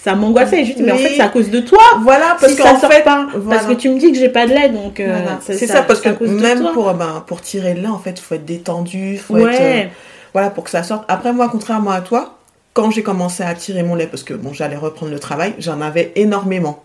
[0.06, 0.64] ça m'angoissait.
[0.64, 1.80] Je dis mais en fait c'est à cause de toi.
[2.02, 3.58] Voilà, parce si qu'en ça sort fait, pas, voilà.
[3.60, 5.40] parce que tu me dis que j'ai pas de lait, donc euh, Voilà.
[5.44, 8.34] c'est ça, parce que même pour, ben, pour tirer le lait, en fait, il faut
[8.36, 9.46] être détendu, faut être.
[9.46, 9.90] euh, ouais,
[10.32, 11.04] voilà, pour que ça sorte.
[11.08, 12.38] Après, moi, contrairement à toi,
[12.72, 15.80] quand j'ai commencé à tirer mon lait, parce que bon, j'allais reprendre le travail, j'en
[15.80, 16.82] avais énormément.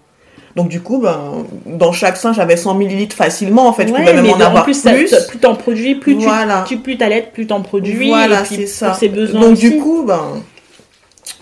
[0.55, 3.87] Donc, du coup, ben, dans chaque sein, j'avais 100 millilitres facilement, en fait.
[3.87, 5.07] je Ouais, pouvais même mais en avoir plus, plus.
[5.07, 6.65] ça- plus t'en produis, plus tu, Voilà.
[6.67, 8.07] tu plus t'allaites, plus t'en produis.
[8.09, 8.87] Voilà, c'est ça.
[8.87, 9.69] Pour ses besoins Donc aussi.
[9.69, 10.41] du coup, ben,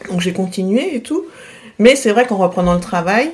[0.10, 1.24] donc j'ai continué et tout.
[1.80, 3.32] Mais c'est vrai qu'en reprenant le travail,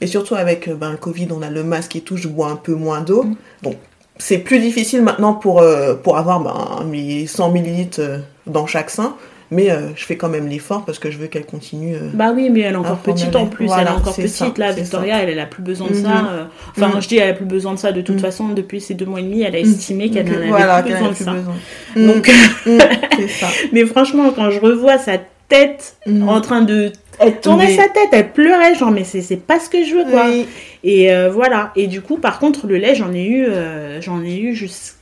[0.00, 2.48] et surtout avec euh, ben, le Covid, on a le masque et tout, je bois
[2.48, 3.22] un peu moins d'eau.
[3.24, 3.34] Mm.
[3.62, 3.76] Donc
[4.18, 8.90] c'est plus difficile maintenant pour, euh, pour avoir ben, mes 100 millilitres euh, dans chaque
[8.90, 9.14] sein.
[9.50, 11.94] Mais euh, je fais quand même l'effort parce que je veux qu'elle continue.
[11.94, 14.28] euh, Bah oui, mais elle est encore petite en plus, Voilà, elle est encore petite.
[14.30, 16.02] ça, là, Victoria, elle, elle a plus besoin de Mhm.
[16.02, 16.48] ça.
[16.70, 17.02] Enfin, Mhm.
[17.02, 18.20] je dis, elle a plus besoin de ça de toute Mhm.
[18.22, 18.48] façon.
[18.48, 20.92] Depuis ces deux mois et demi, elle a estimé qu'elle donc, n'en avait voilà, plus
[20.92, 21.32] besoin de plus ça.
[21.32, 21.54] besoin.
[21.94, 22.30] Donc,
[22.66, 22.78] Mm,
[23.16, 23.46] c'est ça.
[23.72, 26.90] mais franchement, quand je revois sa tête en train de.
[27.20, 30.26] Elle tournait sa tête, elle pleurait, genre, mais c'est pas ce que je veux, quoi.
[30.28, 30.46] Oui.
[30.82, 31.72] Et euh, voilà.
[31.76, 34.94] Et du coup, par contre, le lait, j'en ai eu, euh, j'en ai eu jusqu'à.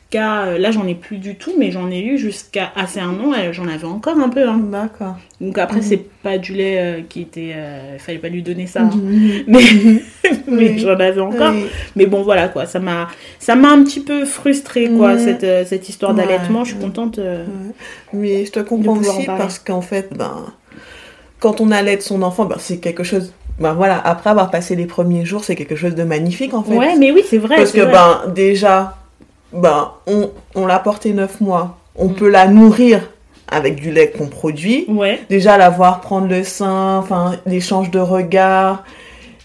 [0.44, 3.33] euh, Là, j'en ai plus du tout, mais j'en ai eu jusqu'à assez un an.
[3.53, 4.46] J'en avais encore un peu.
[4.46, 4.61] Hein.
[4.70, 5.16] D'accord.
[5.40, 5.83] Donc après, Mhm.
[5.83, 7.53] c'est pas du lait euh, qui était.
[7.57, 8.83] euh, fallait pas lui donner ça.
[8.83, 8.90] hein.
[8.94, 9.42] Mhm.
[9.48, 9.61] Mais,
[10.48, 10.79] mais Oui.
[10.79, 11.53] j'en avais encore.
[11.55, 11.64] Oui.
[11.96, 12.66] Mais bon, voilà quoi.
[12.66, 13.09] Ça m'a,
[13.48, 16.22] un petit peu frustrée quoi, cette, cette histoire Ouais.
[16.22, 16.62] d'allaitement.
[16.64, 17.16] Je suis contente.
[17.16, 17.44] Ouais.
[18.12, 20.44] Mais je te comprends aussi parce qu'en fait, ben,
[21.43, 23.33] quand on allait de son enfant, ben, c'est quelque chose.
[23.59, 26.77] Ben voilà, après avoir passé les premiers jours, c'est quelque chose de magnifique en fait.
[26.77, 27.57] Ouais, mais oui, c'est vrai.
[27.57, 27.93] parce que vrai.
[27.93, 28.97] ben déjà,
[29.53, 32.15] ben on, on l'a porté neuf mois, on Mm.
[32.15, 33.01] peut la nourrir
[33.49, 34.87] avec du lait qu'on produit.
[34.89, 35.21] Ouais.
[35.29, 38.85] Déjà la voir prendre le sein, enfin l'échange de regards,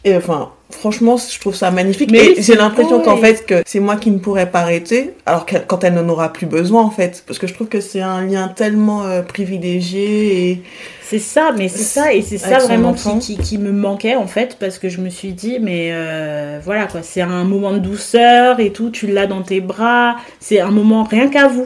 [0.05, 2.11] et enfin franchement je trouve ça magnifique.
[2.11, 5.45] Mais et j'ai l'impression qu'en fait que c'est moi qui ne pourrais pas arrêter, alors
[5.45, 8.01] qu'elle- quand elle n'en aura plus besoin en fait, parce que je trouve que c'est
[8.01, 10.63] un lien tellement euh, privilégié et
[11.03, 14.57] C'est ça, mais c'est ça, et c'est ça vraiment qui, qui me manquait en fait,
[14.59, 18.59] parce que je me suis dit, mais euh, voilà quoi, c'est un moment de douceur
[18.59, 21.65] et tout, tu l'as dans tes bras, c'est un moment rien qu'à vous.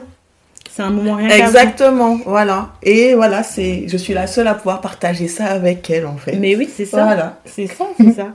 [0.74, 4.80] C'est un moment rien exactement voilà et voilà c'est je suis la seule à pouvoir
[4.80, 6.38] partager ça avec elle en fait.
[6.40, 7.04] Mais oui, c'est ça.
[7.04, 7.40] Voilà.
[7.46, 8.28] C'est ça, c'est ça.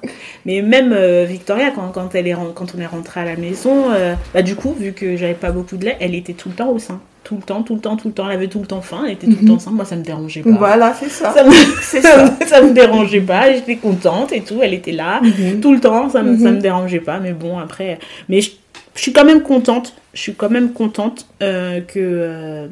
[0.44, 3.90] Mais même euh, Victoria, quand, quand, elle est, quand on est rentré à la maison,
[3.90, 6.54] euh, bah, du coup, vu que j'avais pas beaucoup de lait, elle était tout le
[6.54, 7.00] temps au sein.
[7.24, 8.26] Tout le temps, tout le temps, tout le temps.
[8.28, 9.70] Elle avait tout le temps faim, elle était tout le temps au sein.
[9.72, 10.50] Moi, ça me dérangeait pas.
[10.50, 11.32] Voilà c'est ça.
[11.32, 11.50] Ça me,
[11.82, 12.62] ça, ça.
[12.62, 15.60] me- dérangeait pas, j'étais contente et tout, elle était là Mhm.
[15.60, 16.42] tout le temps, ça me, Mhm.
[16.42, 17.98] ça me dérangeait pas, mais bon, après.
[18.28, 18.50] Mais je,
[18.96, 22.68] je suis quand même contente, je suis quand même contente euh, que euh,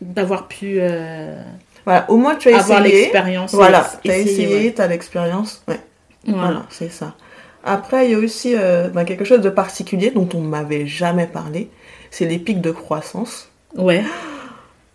[0.00, 1.40] d'avoir pu euh,
[1.84, 3.02] Voilà au moins tu as avoir essayé.
[3.02, 3.54] l'expérience.
[3.54, 4.72] Voilà ess- t'as essayé ouais.
[4.74, 5.78] t'as l'expérience ouais.
[6.26, 6.42] Voilà.
[6.42, 7.14] Voilà, c'est ça.
[7.62, 8.54] Après, il y a aussi
[8.94, 11.68] ben, quelque chose de particulier dont on ne m'avait jamais parlé.
[12.10, 13.48] C'est les pics de croissance.
[13.76, 14.02] Ouais.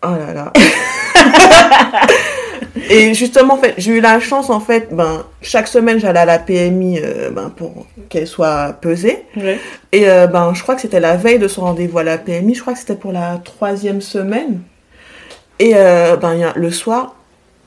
[0.02, 0.52] Oh là là.
[2.90, 6.24] Et justement, en fait, j'ai eu la chance, en fait, ben, chaque semaine, j'allais à
[6.24, 9.24] la PMI euh, ben, pour qu'elle soit pesée.
[9.36, 9.58] ouais.
[9.92, 12.54] Et euh, ben, je crois que c'était la veille de son rendez-vous à la PMI.
[12.54, 14.60] Je crois que c'était pour la troisième semaine.
[15.58, 17.14] Et euh, ben, le soir,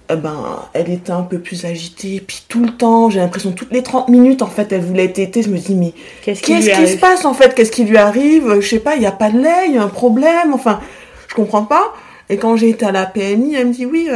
[0.09, 2.21] ben, elle était un peu plus agitée.
[2.25, 5.41] Puis tout le temps, j'ai l'impression, toutes les 30 minutes, en fait, elle voulait téter.
[5.41, 7.53] Je me dis, mais Qu'est-ce qui se passe, en fait?
[7.55, 8.59] Qu'est-ce qui lui arrive?
[8.59, 10.53] Je sais pas, il n'y a pas de lait, il y a un problème.
[10.53, 10.79] Enfin,
[11.27, 11.93] je comprends pas.
[12.29, 14.09] Et quand j'ai été à la PMI, elle me dit, oui,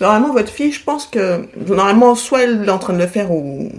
[0.00, 3.30] normalement, votre fille, je pense que, normalement, soit elle est en train de le faire
[3.30, 3.70] ou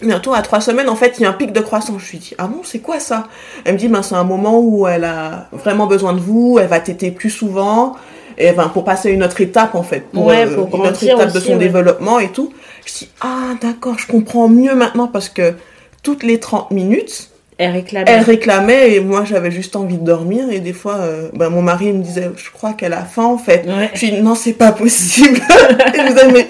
[0.00, 2.02] bientôt à trois semaines, en fait, il y a un pic de croissance.
[2.04, 3.28] Je lui dis, ah bon, c'est quoi ça?
[3.64, 6.68] Elle me dit, ben, c'est un moment où elle a vraiment besoin de vous, elle
[6.68, 7.94] va téter plus souvent,
[8.38, 10.88] et ben, pour passer à une autre étape, en fait, pour, Ouais, euh, pour une
[10.90, 11.58] autre étape de son ouais.
[11.58, 12.52] développement et tout.
[12.86, 15.54] Je dis, ah d'accord, je comprends mieux maintenant parce que
[16.02, 17.30] toutes les 30 minutes,
[18.10, 21.62] Elle réclamait et moi j'avais juste envie de dormir et des fois, euh, ben, mon
[21.62, 23.64] mari me disait, je crois qu'elle a faim en fait.
[23.66, 23.90] Ouais.
[23.94, 25.36] Je dis, non, c'est pas possible.
[25.94, 26.48] et je me disais, mais...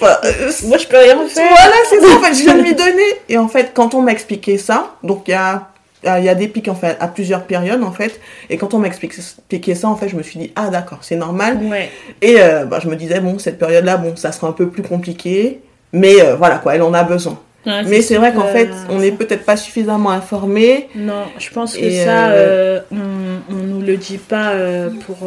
[0.00, 1.48] enfin, euh, Moi, je peux rien faire.
[1.48, 3.02] voilà, c'est ça, en fait, je viens de lui donner.
[3.28, 5.68] Et en fait, quand on m'a expliqué ça, donc il y a
[6.04, 8.78] il y a des pics en fait à plusieurs périodes en fait et quand on
[8.78, 11.90] m'a expliqué ça en fait je me suis dit ah d'accord c'est normal Ouais.
[12.22, 14.68] et euh, bah, je me disais bon cette période là bon ça sera un peu
[14.68, 15.60] plus compliqué
[15.92, 17.36] mais euh, voilà quoi elle en a besoin
[17.68, 21.76] Ouais, mais c'est vrai qu'en fait on n'est peut-être pas suffisamment informé Non, je pense
[21.76, 25.18] que Et, ça, euh, euh, on, on nous le dit pas euh, pour.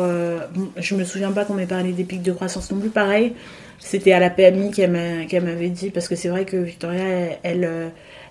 [0.77, 2.89] je me souviens pas qu'on m'ait parlé des pics de croissance non plus.
[2.89, 3.33] Pareil,
[3.79, 7.03] c'était à la PMI qu'elle m'a- qu'elle m'avait dit parce que c'est vrai que Victoria,
[7.03, 7.69] elle, elle,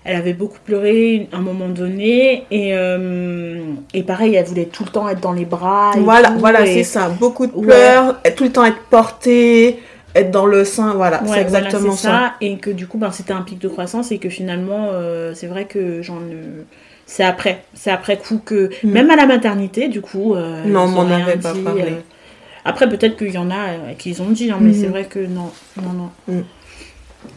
[0.03, 3.59] elle avait beaucoup pleuré à un moment donné et euh,
[3.93, 5.91] et pareil, elle voulait tout le temps être dans les bras.
[5.95, 9.79] et voilà tout, voilà et- c'est ça beaucoup de pleurs tout le temps être porté
[10.15, 12.33] être dans le sein voilà Ouais, c'est voilà, exactement c'est ça.
[12.41, 15.47] Et que du coup, ben, c'était un pic de croissance et que finalement, euh, c'est
[15.47, 16.17] vrai que j'en.
[16.17, 16.63] euh,
[17.05, 18.91] c'est après, c'est après coup que Mm.
[18.91, 20.35] même à la maternité, du coup.
[20.35, 21.93] euh, Non, ils m'en avait pas parlé.
[22.63, 25.19] Après, peut-être qu'il y en a euh, qui ont dit, hein, mais c'est vrai que
[25.19, 26.09] non, non, non.
[26.27, 26.41] Mm.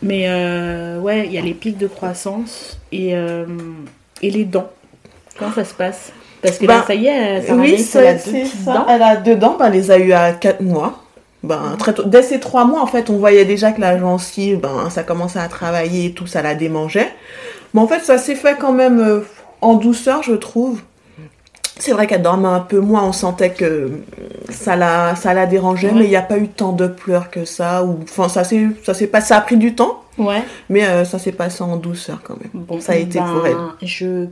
[0.03, 3.47] Mais euh, ouais, il y a les pics de croissance et euh,
[4.23, 4.71] et les dents.
[5.39, 6.13] Comment ça se passe?
[6.43, 8.87] Parce que là, Bah, ça y est, Sarah oui c'est ça dents.
[8.89, 11.04] elle a deux dents bah, elle les a eu à 4 mois
[11.45, 12.03] ben, très tôt.
[12.05, 15.39] Dès ces trois mois, en fait, on voyait déjà que la gencive, ben, ça commençait
[15.39, 17.11] à travailler et tout, ça la démangeait.
[17.73, 19.21] Mais en fait, ça s'est fait quand même euh,
[19.61, 20.81] en douceur, je trouve.
[21.77, 23.89] C'est vrai qu'elle dormait un peu moins, on sentait que euh,
[24.49, 25.95] ça la, ça la dérangeait, Ouais.
[25.99, 27.83] mais il n'y a pas eu tant de pleurs que ça.
[27.85, 30.43] Ou, enfin, ça s'est, ça s'est passé, ça a pris du temps, Ouais.
[30.71, 32.51] mais euh, ça s'est passé en douceur quand même.
[32.55, 33.57] Bon, Ça a été ben, pour elle.
[33.83, 34.27] Je,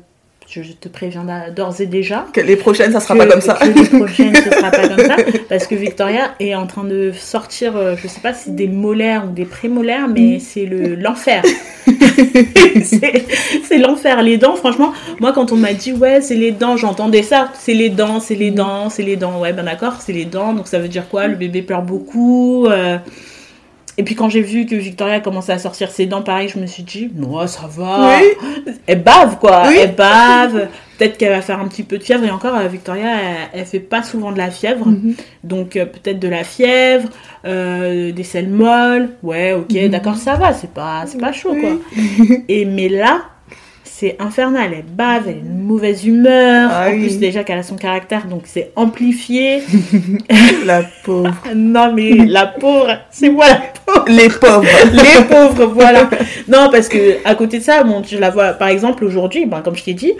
[0.61, 1.25] je te préviens
[1.57, 2.27] d'ores et déjà.
[2.33, 3.55] Que les prochaines, ça sera que- pas comme ça.
[3.55, 5.17] que les prochaines, ce sera pas comme ça.
[5.49, 9.25] Parce que Victoria est en train de sortir, euh, je sais pas si des molaires
[9.29, 11.43] ou des prémolaires, mais c'est le l'enfer.
[12.85, 13.25] c'est
[13.65, 14.23] c'est l'enfer.
[14.23, 17.49] Les dents, franchement, moi quand on m'a dit ouais, c'est les dents, j'entendais ça.
[17.59, 19.41] C'est les dents, c'est les dents, c'est les dents.
[19.41, 20.53] Ouais, ben d'accord, c'est les dents.
[20.53, 21.27] Donc ça veut dire quoi?
[21.27, 22.67] Le bébé pleure beaucoup.
[22.67, 22.99] euh,
[23.99, 26.67] Et puis quand j'ai vu que Victoria commençait à sortir ses dents, pareil, je me
[26.67, 28.19] suis dit, non, ça va.
[28.19, 28.73] Oui.
[28.87, 29.65] Elle bave, quoi.
[29.69, 29.77] Oui.
[29.81, 30.69] Elle bave.
[30.99, 32.25] Peut-être qu'elle va faire un petit peu de fièvre.
[32.25, 33.09] Et encore, euh, Victoria,
[33.53, 34.87] elle, elle fait pas souvent de la fièvre.
[34.87, 35.15] Mhm.
[35.45, 37.09] Donc, euh, peut-être de la fièvre,
[37.45, 39.11] euh, des selles molles.
[39.23, 39.89] Ouais, ok, Mhm.
[39.89, 40.53] d'accord, ça va.
[40.55, 41.61] C'est pas, c'est pas chaud, Oui.
[41.61, 41.79] quoi.
[42.49, 43.23] Et mais là,
[44.03, 44.73] c'est infernal.
[44.75, 46.71] Elle bave, elle a une mauvaise humeur.
[46.73, 47.03] Ah en oui.
[47.03, 49.63] plus, déjà qu'elle a son caractère, donc c'est amplifié.
[50.67, 51.31] La pauvre.
[51.55, 54.05] non, mais la pauvre, c'est moi la pauvre.
[54.09, 54.65] Les pauvres.
[54.93, 56.11] Les pauvres, voilà.
[56.49, 59.61] Non, parce que à côté de ça, bon, je la vois, par exemple, aujourd'hui, ben,
[59.61, 60.15] comme je t'ai dit,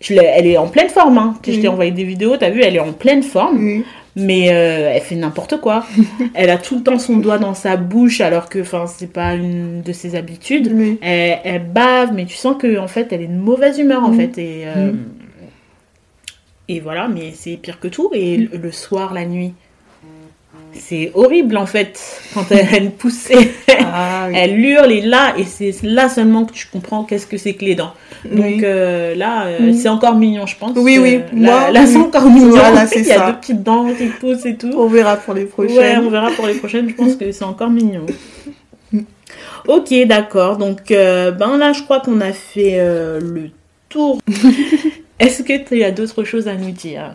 [0.00, 1.18] je elle est en pleine forme.
[1.18, 1.34] Hein.
[1.46, 3.82] Je t'ai envoyé des vidéos, t'as vu, elle est en pleine forme,
[4.16, 5.84] mais euh, elle fait n'importe quoi.
[6.34, 9.82] elle a tout le temps son doigt dans sa bouche, alors que c'est pas une
[9.82, 10.74] de ses habitudes.
[11.02, 14.12] Elle, elle bave, mais tu sens que en fait, elle est de mauvaise humeur, en
[14.12, 14.38] fait.
[14.38, 14.92] Et, euh,
[16.68, 18.10] et voilà, mais c'est pire que tout.
[18.14, 19.52] Et le soir, la nuit.
[20.74, 21.98] C'est horrible en fait
[22.34, 23.50] quand elle a une poussée.
[23.92, 24.34] Ah, oui.
[24.38, 27.64] Elle hurle et là, et c'est là seulement que tu comprends qu'est-ce que c'est que
[27.64, 27.92] les dents.
[28.24, 28.60] Donc Oui.
[28.64, 30.72] euh, là, euh, c'est encore mignon, je pense.
[30.76, 32.50] Oui, oui, Euh, moi, là, c'est encore mignon.
[32.50, 33.26] Voilà, Il y a ça.
[33.32, 34.70] deux petites dents qui poussent et tout.
[34.76, 35.76] On verra pour les prochaines.
[35.76, 36.88] Ouais, on verra pour les prochaines.
[36.88, 38.06] Je pense que c'est encore mignon.
[39.68, 40.56] Ok, d'accord.
[40.56, 42.78] Donc, euh, ben là, je crois qu'on a fait
[43.20, 43.50] le
[43.88, 44.18] tour.
[45.18, 47.14] Est-ce que tu as d'autres choses à nous dire?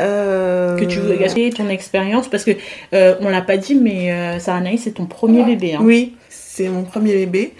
[0.00, 2.52] Euh, Que tu veux gâcher ton expérience Parce que
[2.92, 5.74] euh, on l'a pas dit, mais euh, Sarah c'est ton premier bébé.
[5.74, 5.80] Hein.
[5.82, 7.54] Oui, c'est mon premier bébé.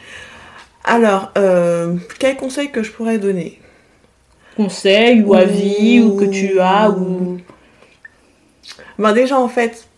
[0.85, 3.61] Alors, euh, quel conseil que je pourrais donner?
[4.57, 7.39] Conseil ou avis ou que tu as ou
[8.99, 9.89] ben Déjà, en fait,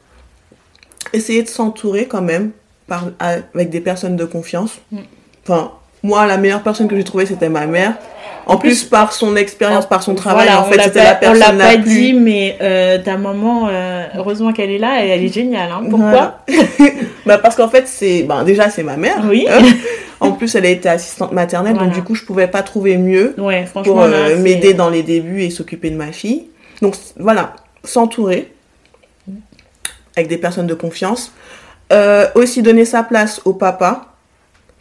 [1.13, 2.53] essayer de s'entourer quand même
[2.87, 4.79] par, avec des personnes de confiance.
[4.93, 4.99] Mm.
[5.43, 5.73] Enfin,
[6.07, 7.95] moi, la meilleure personne que j'ai trouvée, c'était ma mère.
[8.49, 11.17] En plus, par son expérience, par son travail, Voilà, en on fait, l'a c'était la
[11.17, 11.91] On personne l'a la pas plus...
[11.91, 15.69] dit, mais euh, ta maman, euh, heureusement qu'elle est là, et elle est géniale.
[15.73, 15.83] Hein.
[15.91, 16.09] Pourquoi?
[16.09, 16.39] Voilà.
[17.27, 19.25] bah parce qu'en fait, c'est ben, déjà, c'est ma mère.
[19.29, 19.49] Oui.
[19.51, 19.65] Hein.
[20.21, 21.89] en plus, elle a été assistante maternelle, Voilà.
[21.89, 23.35] donc du coup, je pouvais pas trouver mieux.
[23.37, 26.47] Ouais, pour euh, m'aider dans les débuts et s'occuper de ma fille.
[26.83, 28.53] Donc voilà, s'entourer
[30.15, 31.33] avec des personnes de confiance.
[32.37, 34.16] Aussi donner sa place au papa.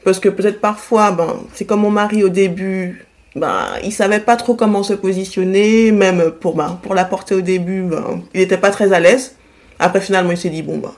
[0.05, 4.37] Parce que peut-être parfois, ben, c'est comme mon mari au début, ben, il savait pas
[4.37, 8.57] trop comment se positionner, même pour, ben, pour la porter au début, ben, il était
[8.57, 9.35] pas très à l'aise.
[9.79, 10.91] Après, finalement, il s'est dit, bon, ben,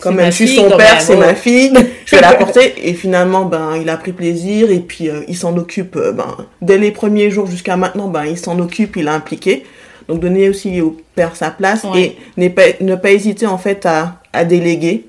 [0.00, 1.72] quand même, je suis son père, c'est ma fille,
[2.06, 2.74] je vais la porter.
[2.88, 5.96] Et finalement, ben, il a pris plaisir et puis euh, il s'en occupe.
[5.96, 9.64] euh, ben, dès les premiers jours jusqu'à maintenant, ben, il s'en occupe, il a impliqué.
[10.08, 12.00] Donc, donner aussi au père sa place Ouais.
[12.02, 15.06] et ne pas, ne pas hésiter en fait à, à déléguer.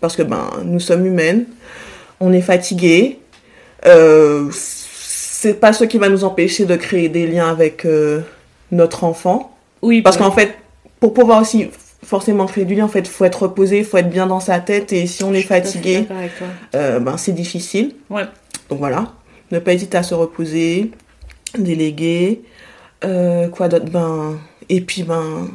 [0.00, 1.44] Parce que ben, nous sommes humaines,
[2.24, 3.18] on est fatigué.
[3.86, 8.22] Euh, c'est pas ce qui va nous empêcher de créer des liens avec euh,
[8.72, 9.56] notre enfant.
[9.82, 10.54] Oui, Parce qu'en fait,
[11.00, 11.68] pour pouvoir aussi
[12.02, 14.92] forcément créer du lien, en fait, faut être reposé, faut être bien dans sa tête.
[14.94, 16.06] Et si on est fatigué,
[16.74, 17.94] euh, ben, c'est difficile.
[18.08, 18.24] Ouais.
[18.70, 19.12] Donc voilà,
[19.50, 20.92] ne pas hésiter à se reposer.
[21.58, 22.42] déléguer.
[23.04, 23.90] Euh, quoi d'autre?
[23.90, 24.38] Ben,
[24.70, 25.48] et puis, ben,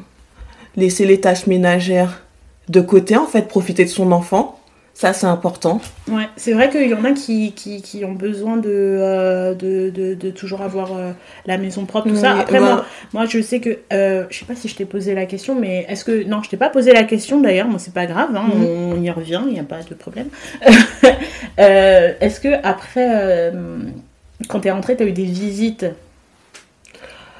[0.75, 2.21] laisser les tâches ménagères
[2.67, 4.58] de côté, en fait, profiter de son enfant.
[4.99, 5.79] Ça, c'est important.
[6.09, 9.89] Ouais, c'est vrai qu'il y en a qui, qui, qui ont besoin de, euh, de,
[9.91, 11.13] de, de, toujours avoir euh,
[11.45, 12.37] la maison propre, tout ça.
[12.37, 13.77] Après, bah- moi, moi, je sais que.
[13.93, 16.25] euh, je sais pas si je t'ai posé la question, mais est-ce que.
[16.25, 18.65] Non, je t'ai pas posé la question d'ailleurs, moi, c'est pas grave, hein, Mhm.
[18.97, 20.27] on y revient, il n'y a pas de problème.
[21.59, 23.51] Euh, est-ce que après,
[24.47, 25.85] quand t'es rentrée, t'as eu des visites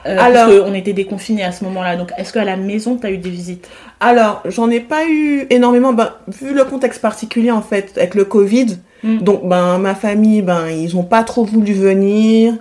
[0.05, 3.11] euh, Alors- Parce qu'on était déconfinés à ce moment-là, donc est-ce qu'à la maison, t'as
[3.11, 3.67] eu des visites?
[3.99, 8.25] Alors, j'en ai pas eu énormément, ben, vu le contexte particulier, en fait, avec le
[8.25, 8.77] Covid.
[9.03, 9.17] Mm.
[9.19, 12.53] Donc, ben, ma famille, ben, ils ont pas trop voulu venir.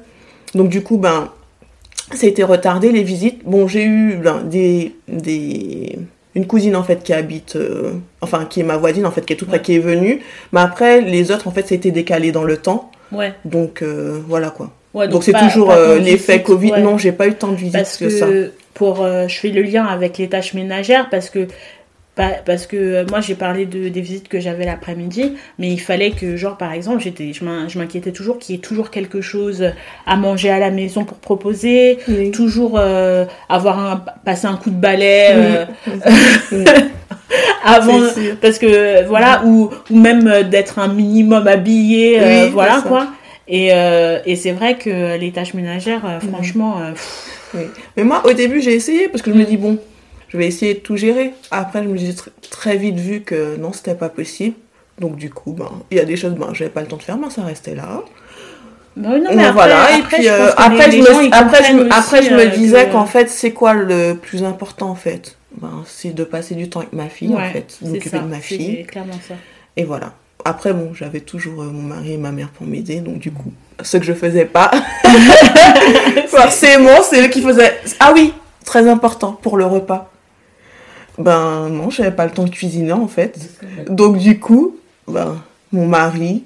[0.55, 1.29] Donc, du coup, ben,
[2.13, 3.45] ça a été retardé, les visites.
[3.45, 5.99] Bon, j'ai eu ben, des, des...
[6.35, 7.57] Une cousine, en fait, qui habite...
[7.57, 9.63] euh, Enfin, qui est ma voisine, en fait, qui est tout près, Ouais.
[9.63, 10.21] qui est venue.
[10.53, 12.91] Mais après, les autres, en fait, ça a été décalé dans le temps.
[13.13, 13.33] Ouais.
[13.45, 14.71] Donc, euh, voilà, quoi.
[14.95, 16.73] Ouais Donc, c'est toujours tant euh, visites, Covid.
[16.73, 16.81] ouais.
[16.83, 18.27] Non, j'ai pas eu tant de visites parce que, que, ça.
[18.75, 21.47] pour euh, je fais le lien avec les tâches ménagères parce que
[22.15, 25.79] pa- parce que euh, moi j'ai parlé de des visites que j'avais l'après-midi mais il
[25.79, 28.91] fallait que genre par exemple j'étais je m'in- je m'inquiétais toujours qu'il y ait toujours
[28.91, 29.71] quelque chose
[30.07, 32.31] à manger à la maison pour proposer Oui.
[32.33, 35.65] toujours euh, avoir un passer un coup de balai euh,
[36.53, 36.65] Oui.
[37.65, 38.01] avant
[38.41, 43.09] parce que voilà ou, ou même d'être un minimum habillé euh, voilà ça.
[43.49, 46.93] Et, euh, et c'est vrai que les tâches ménagères euh, franchement euh,
[47.55, 47.63] Oui.
[47.97, 49.47] Mais moi, au début, j'ai essayé parce que je me Mm.
[49.47, 49.79] dis, bon,
[50.29, 51.33] je vais essayer de tout gérer.
[51.51, 54.55] Après, je me suis tr- très vite vu que non, c'était pas possible.
[54.99, 57.03] Donc, du coup, ben, il y a des choses, ben, j'avais pas le temps de
[57.03, 58.03] faire, mais ça restait là.
[58.97, 59.93] Bah oui, non, mais après, voilà.
[59.93, 62.87] Et après, puis, après, je me, après, je, me- comprennent après, aussi, je me disais
[62.87, 65.37] que- qu'en fait, c'est quoi le plus important, en fait?
[65.57, 68.25] Ben, C'est de passer du temps avec ma fille, en Ouais, fait, c'est m'occuper de
[68.25, 68.85] ma c'est fille.
[68.87, 69.35] clairement ça.
[69.77, 70.13] Et voilà.
[70.49, 73.53] Après, bon, j'avais toujours euh, mon mari et ma mère pour m'aider, donc du coup,
[73.83, 74.71] ce que je faisais pas,
[76.29, 77.79] forcément, c'est eux qui faisaient.
[78.01, 78.33] Ah oui,
[78.65, 80.11] très important pour le repas.
[81.19, 83.39] Ben non, j'avais pas le temps de cuisiner en fait.
[83.91, 85.37] Donc du coup, ben,
[85.71, 86.45] mon mari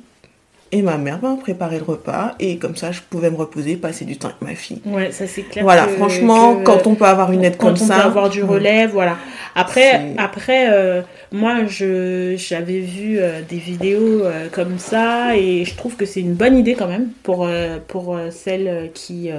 [0.73, 4.05] et ma mère ben, préparaient le repas et comme ça, je pouvais me reposer, passer
[4.05, 4.81] du temps avec ma fille.
[4.87, 5.65] Ouais, ça c'est clair.
[5.65, 7.95] Voilà, que- franchement, que- quand on peut avoir une aide quand comme on ça.
[7.97, 8.49] peut avoir du mm.
[8.49, 9.17] relais, voilà.
[9.55, 15.77] Après, après euh, moi, je j'avais vu euh, des vidéos euh, comme ça et je
[15.77, 19.31] trouve que c'est une bonne idée quand même pour, euh, pour celles qui,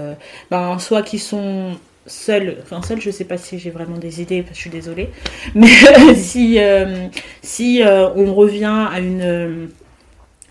[0.51, 1.71] ben, soit qui sont
[2.05, 5.09] seules, enfin seules, je sais pas si j'ai vraiment des idées, je suis désolée,
[5.55, 5.67] mais
[6.15, 7.07] si, euh,
[7.41, 9.69] si euh, on revient à une,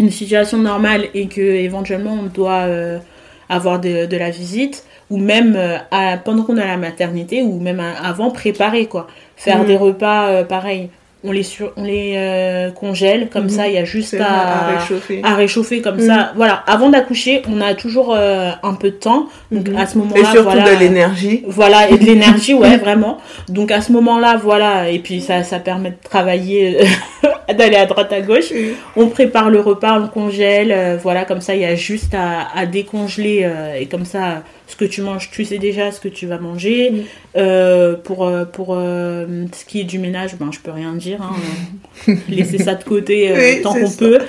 [0.02, 2.98] une situation normale et que éventuellement on doit euh,
[3.48, 7.42] avoir de, de la visite ou même euh, à- pendant qu'on est à la maternité
[7.42, 9.66] ou même à- avant préparer quoi faire Mhm.
[9.66, 10.90] des repas euh, pareil
[11.24, 13.50] on les sur, on les euh, congèle comme Mhm.
[13.50, 14.24] ça il y a juste à,
[14.72, 15.20] à réchauffer.
[15.22, 16.06] à réchauffer comme Mhm.
[16.06, 19.76] ça voilà avant d'accoucher on a toujours euh, un peu de temps donc Mhm.
[19.76, 21.44] à ce moment Et surtout voilà, de l'énergie.
[21.46, 23.18] voilà, et de l'énergie, ouais, vraiment.
[23.48, 27.86] Donc à ce moment-là, voilà, et puis ça, ça permet de travailler, euh, d'aller à
[27.86, 28.52] droite à gauche.
[28.96, 32.48] On prépare le repas, on congèle, euh, voilà, comme ça, il y a juste à,
[32.58, 36.26] à décongeler, et comme ça, ce que tu manges, tu sais déjà ce que tu
[36.26, 37.04] vas manger.
[37.36, 41.20] Euh, pour euh, pour euh, ce qui est du ménage, ben, je peux rien dire,
[41.20, 42.14] hein.
[42.28, 44.20] laisser ça de côté euh, Oui, tant qu'on peut.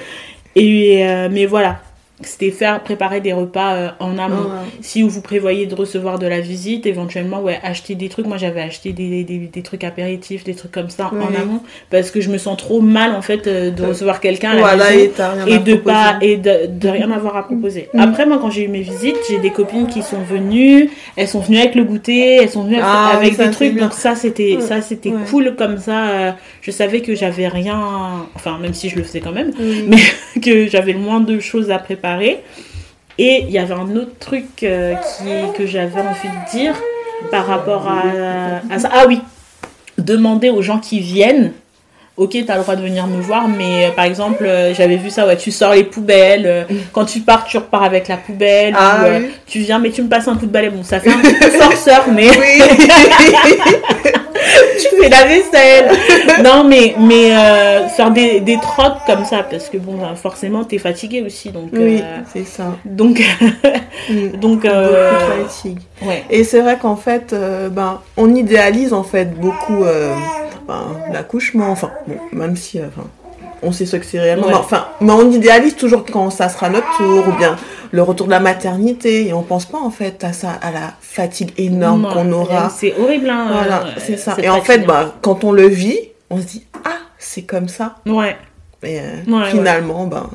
[0.57, 1.81] Et, mais voilà,
[2.21, 4.69] c'était faire préparer des repas euh, en amont Ouais.
[4.81, 8.27] si vous prévoyez de recevoir de la visite, éventuellement, ouais, acheter des trucs.
[8.27, 12.11] Moi, j'avais acheté des, des, des trucs apéritifs, des trucs comme ça en amont, parce
[12.11, 14.89] que je me sens trop mal, en fait, euh, de recevoir quelqu'un à la Voilà,
[14.91, 17.89] maison et de pas et de, de rien avoir à proposer.
[17.93, 17.99] Mm.
[17.99, 21.39] Après moi quand j'ai eu mes visites, j'ai des copines qui sont venues, elles sont
[21.39, 23.85] venues avec le goûter, elles sont venues Ah, avec des trucs bien.
[23.85, 24.61] donc ça c'était Ouais.
[24.61, 27.79] ça c'était cool comme ça euh, je savais que j'avais rien
[28.35, 29.51] enfin même si je le faisais quand même
[29.87, 29.97] mais
[30.41, 32.02] que j'avais le moins de choses à préparer.
[33.17, 36.75] Et il y avait un autre truc euh, qui, que j'avais envie de dire
[37.31, 38.89] par rapport à, à ça.
[38.91, 39.21] Ah oui,
[39.97, 41.53] demander aux gens qui viennent.
[42.15, 45.09] Ok, t'as le droit de venir me voir, mais euh, par exemple, euh, j'avais vu
[45.09, 48.99] ça, ouais, tu sors les poubelles, quand tu pars, tu repars avec la poubelle, Ah
[49.05, 49.29] ou, oui.
[49.47, 50.69] tu viens, mais tu me passes un coup de balai.
[50.69, 52.61] Bon, ça fait un petit peu forceur, mais Oui.
[54.81, 55.91] tu fais la vaisselle.
[56.43, 60.63] non, mais, mais euh, faire des, des trottes comme ça, parce que bon, ben, forcément,
[60.63, 61.69] t'es fatigué aussi, donc.
[61.73, 62.75] oui, euh, c'est ça.
[62.85, 63.21] donc,
[64.09, 64.27] Mm.
[64.39, 65.79] donc euh, Beaucoup de fatigue.
[66.01, 66.23] ouais.
[66.29, 70.13] Et c'est vrai qu'en fait, euh, ben, on idéalise en fait beaucoup euh,
[70.67, 73.07] ben, l'accouchement, enfin, bon, même si euh, enfin,
[73.63, 74.53] on sait ce que c'est réellement, Ouais.
[74.53, 77.55] mais enfin, mais on idéalise toujours quand ça sera notre tour, ou bien
[77.91, 80.93] le retour de la maternité, et on pense pas en fait à ça, à la
[80.99, 82.69] fatigue énorme qu'on aura.
[82.69, 83.47] C'est horrible, hein.
[83.51, 84.35] Voilà, euh, c'est ça.
[84.41, 85.99] Et en fait, ben, quand on le vit,
[86.29, 87.95] on se dit, ah, c'est comme ça.
[88.05, 88.35] Ouais.
[88.81, 90.27] Et euh, Ouais, finalement, ben,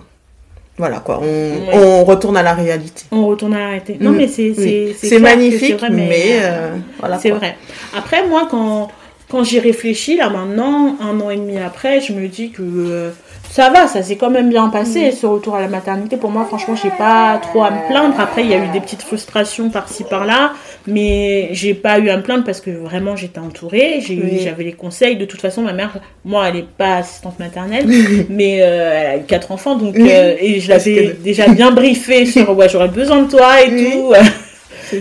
[0.78, 3.02] voilà quoi, on, on, retourne à la réalité.
[3.10, 3.96] On retourne à la réalité.
[4.00, 4.16] Non, mm.
[4.16, 5.20] mais c'est oui.
[5.20, 7.18] magnifique, vrai, mais, euh, voilà.
[7.18, 7.56] C'est vrai.
[7.96, 8.88] Après, moi, quand,
[9.28, 13.10] quand j'y réfléchis, là maintenant, un an et demi après, je me dis que euh,
[13.50, 16.16] ça va, ça s'est quand même bien passé, ce retour à la maternité.
[16.16, 18.18] Pour moi, franchement, j'ai pas trop à me plaindre.
[18.18, 20.52] Après, il y a eu des petites frustrations par-ci, par-là,
[20.86, 24.00] mais j'ai pas eu à me plaindre parce que vraiment, j'étais entourée.
[24.42, 25.16] J'avais les conseils.
[25.16, 27.86] De toute façon, ma mère, moi, elle est pas assistante maternelle,
[28.30, 32.24] mais euh, elle a eu quatre enfants, donc, euh, et je l'avais déjà bien briefé
[32.24, 34.14] sur, ouais, j'aurais besoin de toi et tout.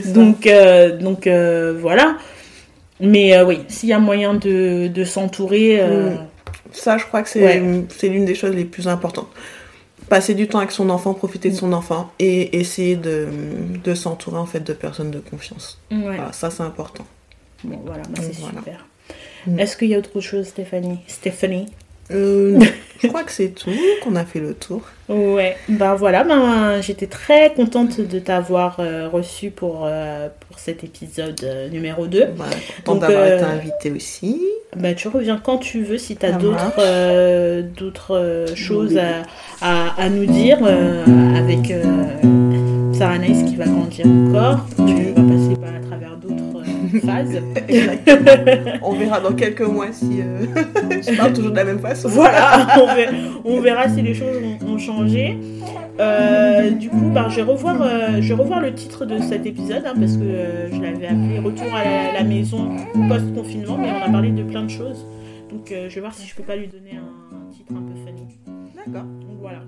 [0.13, 0.49] donc,
[0.99, 1.30] donc
[1.80, 2.15] voilà.
[3.00, 5.82] Mais oui, s'il y a moyen de, de s'entourer.
[6.74, 9.30] Ça, je crois que c'est l'une des choses les plus importantes.
[10.10, 13.28] Passer du temps avec son enfant, profiter de son enfant et essayer de,
[13.84, 15.80] de s'entourer en fait de personnes de confiance.
[15.91, 17.06] Voilà, ça, c'est important.
[17.64, 18.86] Bon, voilà, bah, c'est super.
[19.45, 19.60] Mm.
[19.60, 21.00] Est-ce qu'il y a autre chose, Stéphanie?
[21.08, 21.66] Stéphanie?
[22.12, 22.60] Euh,
[23.01, 23.72] je crois que c'est tout,
[24.03, 24.82] qu'on a fait le tour.
[25.10, 30.84] Ouais, ben voilà, ben, j'étais très contente de t'avoir euh, reçu pour, euh, pour cet
[30.84, 32.26] épisode numéro 2.
[32.38, 32.45] Bah,
[32.86, 34.41] contente d'avoir été invitée aussi.
[34.76, 39.24] Ben, tu reviens quand tu veux si tu as d'autres d'autres choses à,
[39.62, 41.74] à, à, nous dire avec
[42.93, 44.66] Sarah Nice qui va grandir encore.
[44.78, 45.87] Tu vas passer par
[47.02, 47.42] phase.
[48.82, 50.46] on verra dans quelques mois si euh,
[51.02, 52.10] je parle toujours de la même façon.
[52.10, 52.68] Voilà,
[53.46, 55.38] on verra, si les choses ont, changé.
[56.00, 59.46] Euh, du coup, ben, je, vais revoir, euh, je vais revoir le titre de cet
[59.48, 62.76] épisode hein, parce que je l'avais appelé Retour à la, maison
[63.10, 65.06] post-confinement, mais on a parlé de plein de choses.
[65.50, 68.28] Donc je vais voir si je peux pas lui donner un, titre un peu funny.
[68.76, 69.04] D'accord.
[69.04, 69.60] Donc voilà.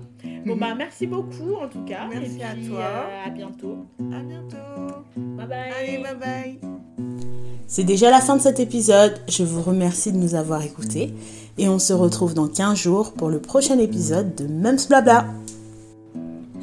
[0.46, 2.06] Bon bah merci beaucoup en tout cas.
[2.10, 2.84] Merci à toi.
[3.24, 3.86] à bientôt.
[4.12, 5.04] À bientôt.
[5.16, 5.72] Bye bye.
[5.78, 6.58] Allez, bye bye.
[7.66, 9.20] C'est déjà la fin de cet épisode.
[9.28, 11.14] Je vous remercie de nous avoir écoutés
[11.56, 15.26] et on se retrouve dans 15 jours pour le prochain épisode de Mums Blabla.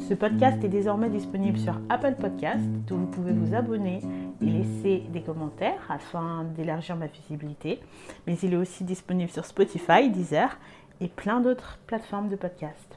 [0.08, 4.00] Ce podcast est désormais disponible sur Apple Podcast, où vous pouvez vous abonner
[4.40, 7.78] et laisser des commentaires afin d'élargir ma visibilité.
[8.26, 10.56] Mais il est aussi disponible sur Spotify, Deezer
[11.02, 12.87] et plein d'autres plateformes de podcast.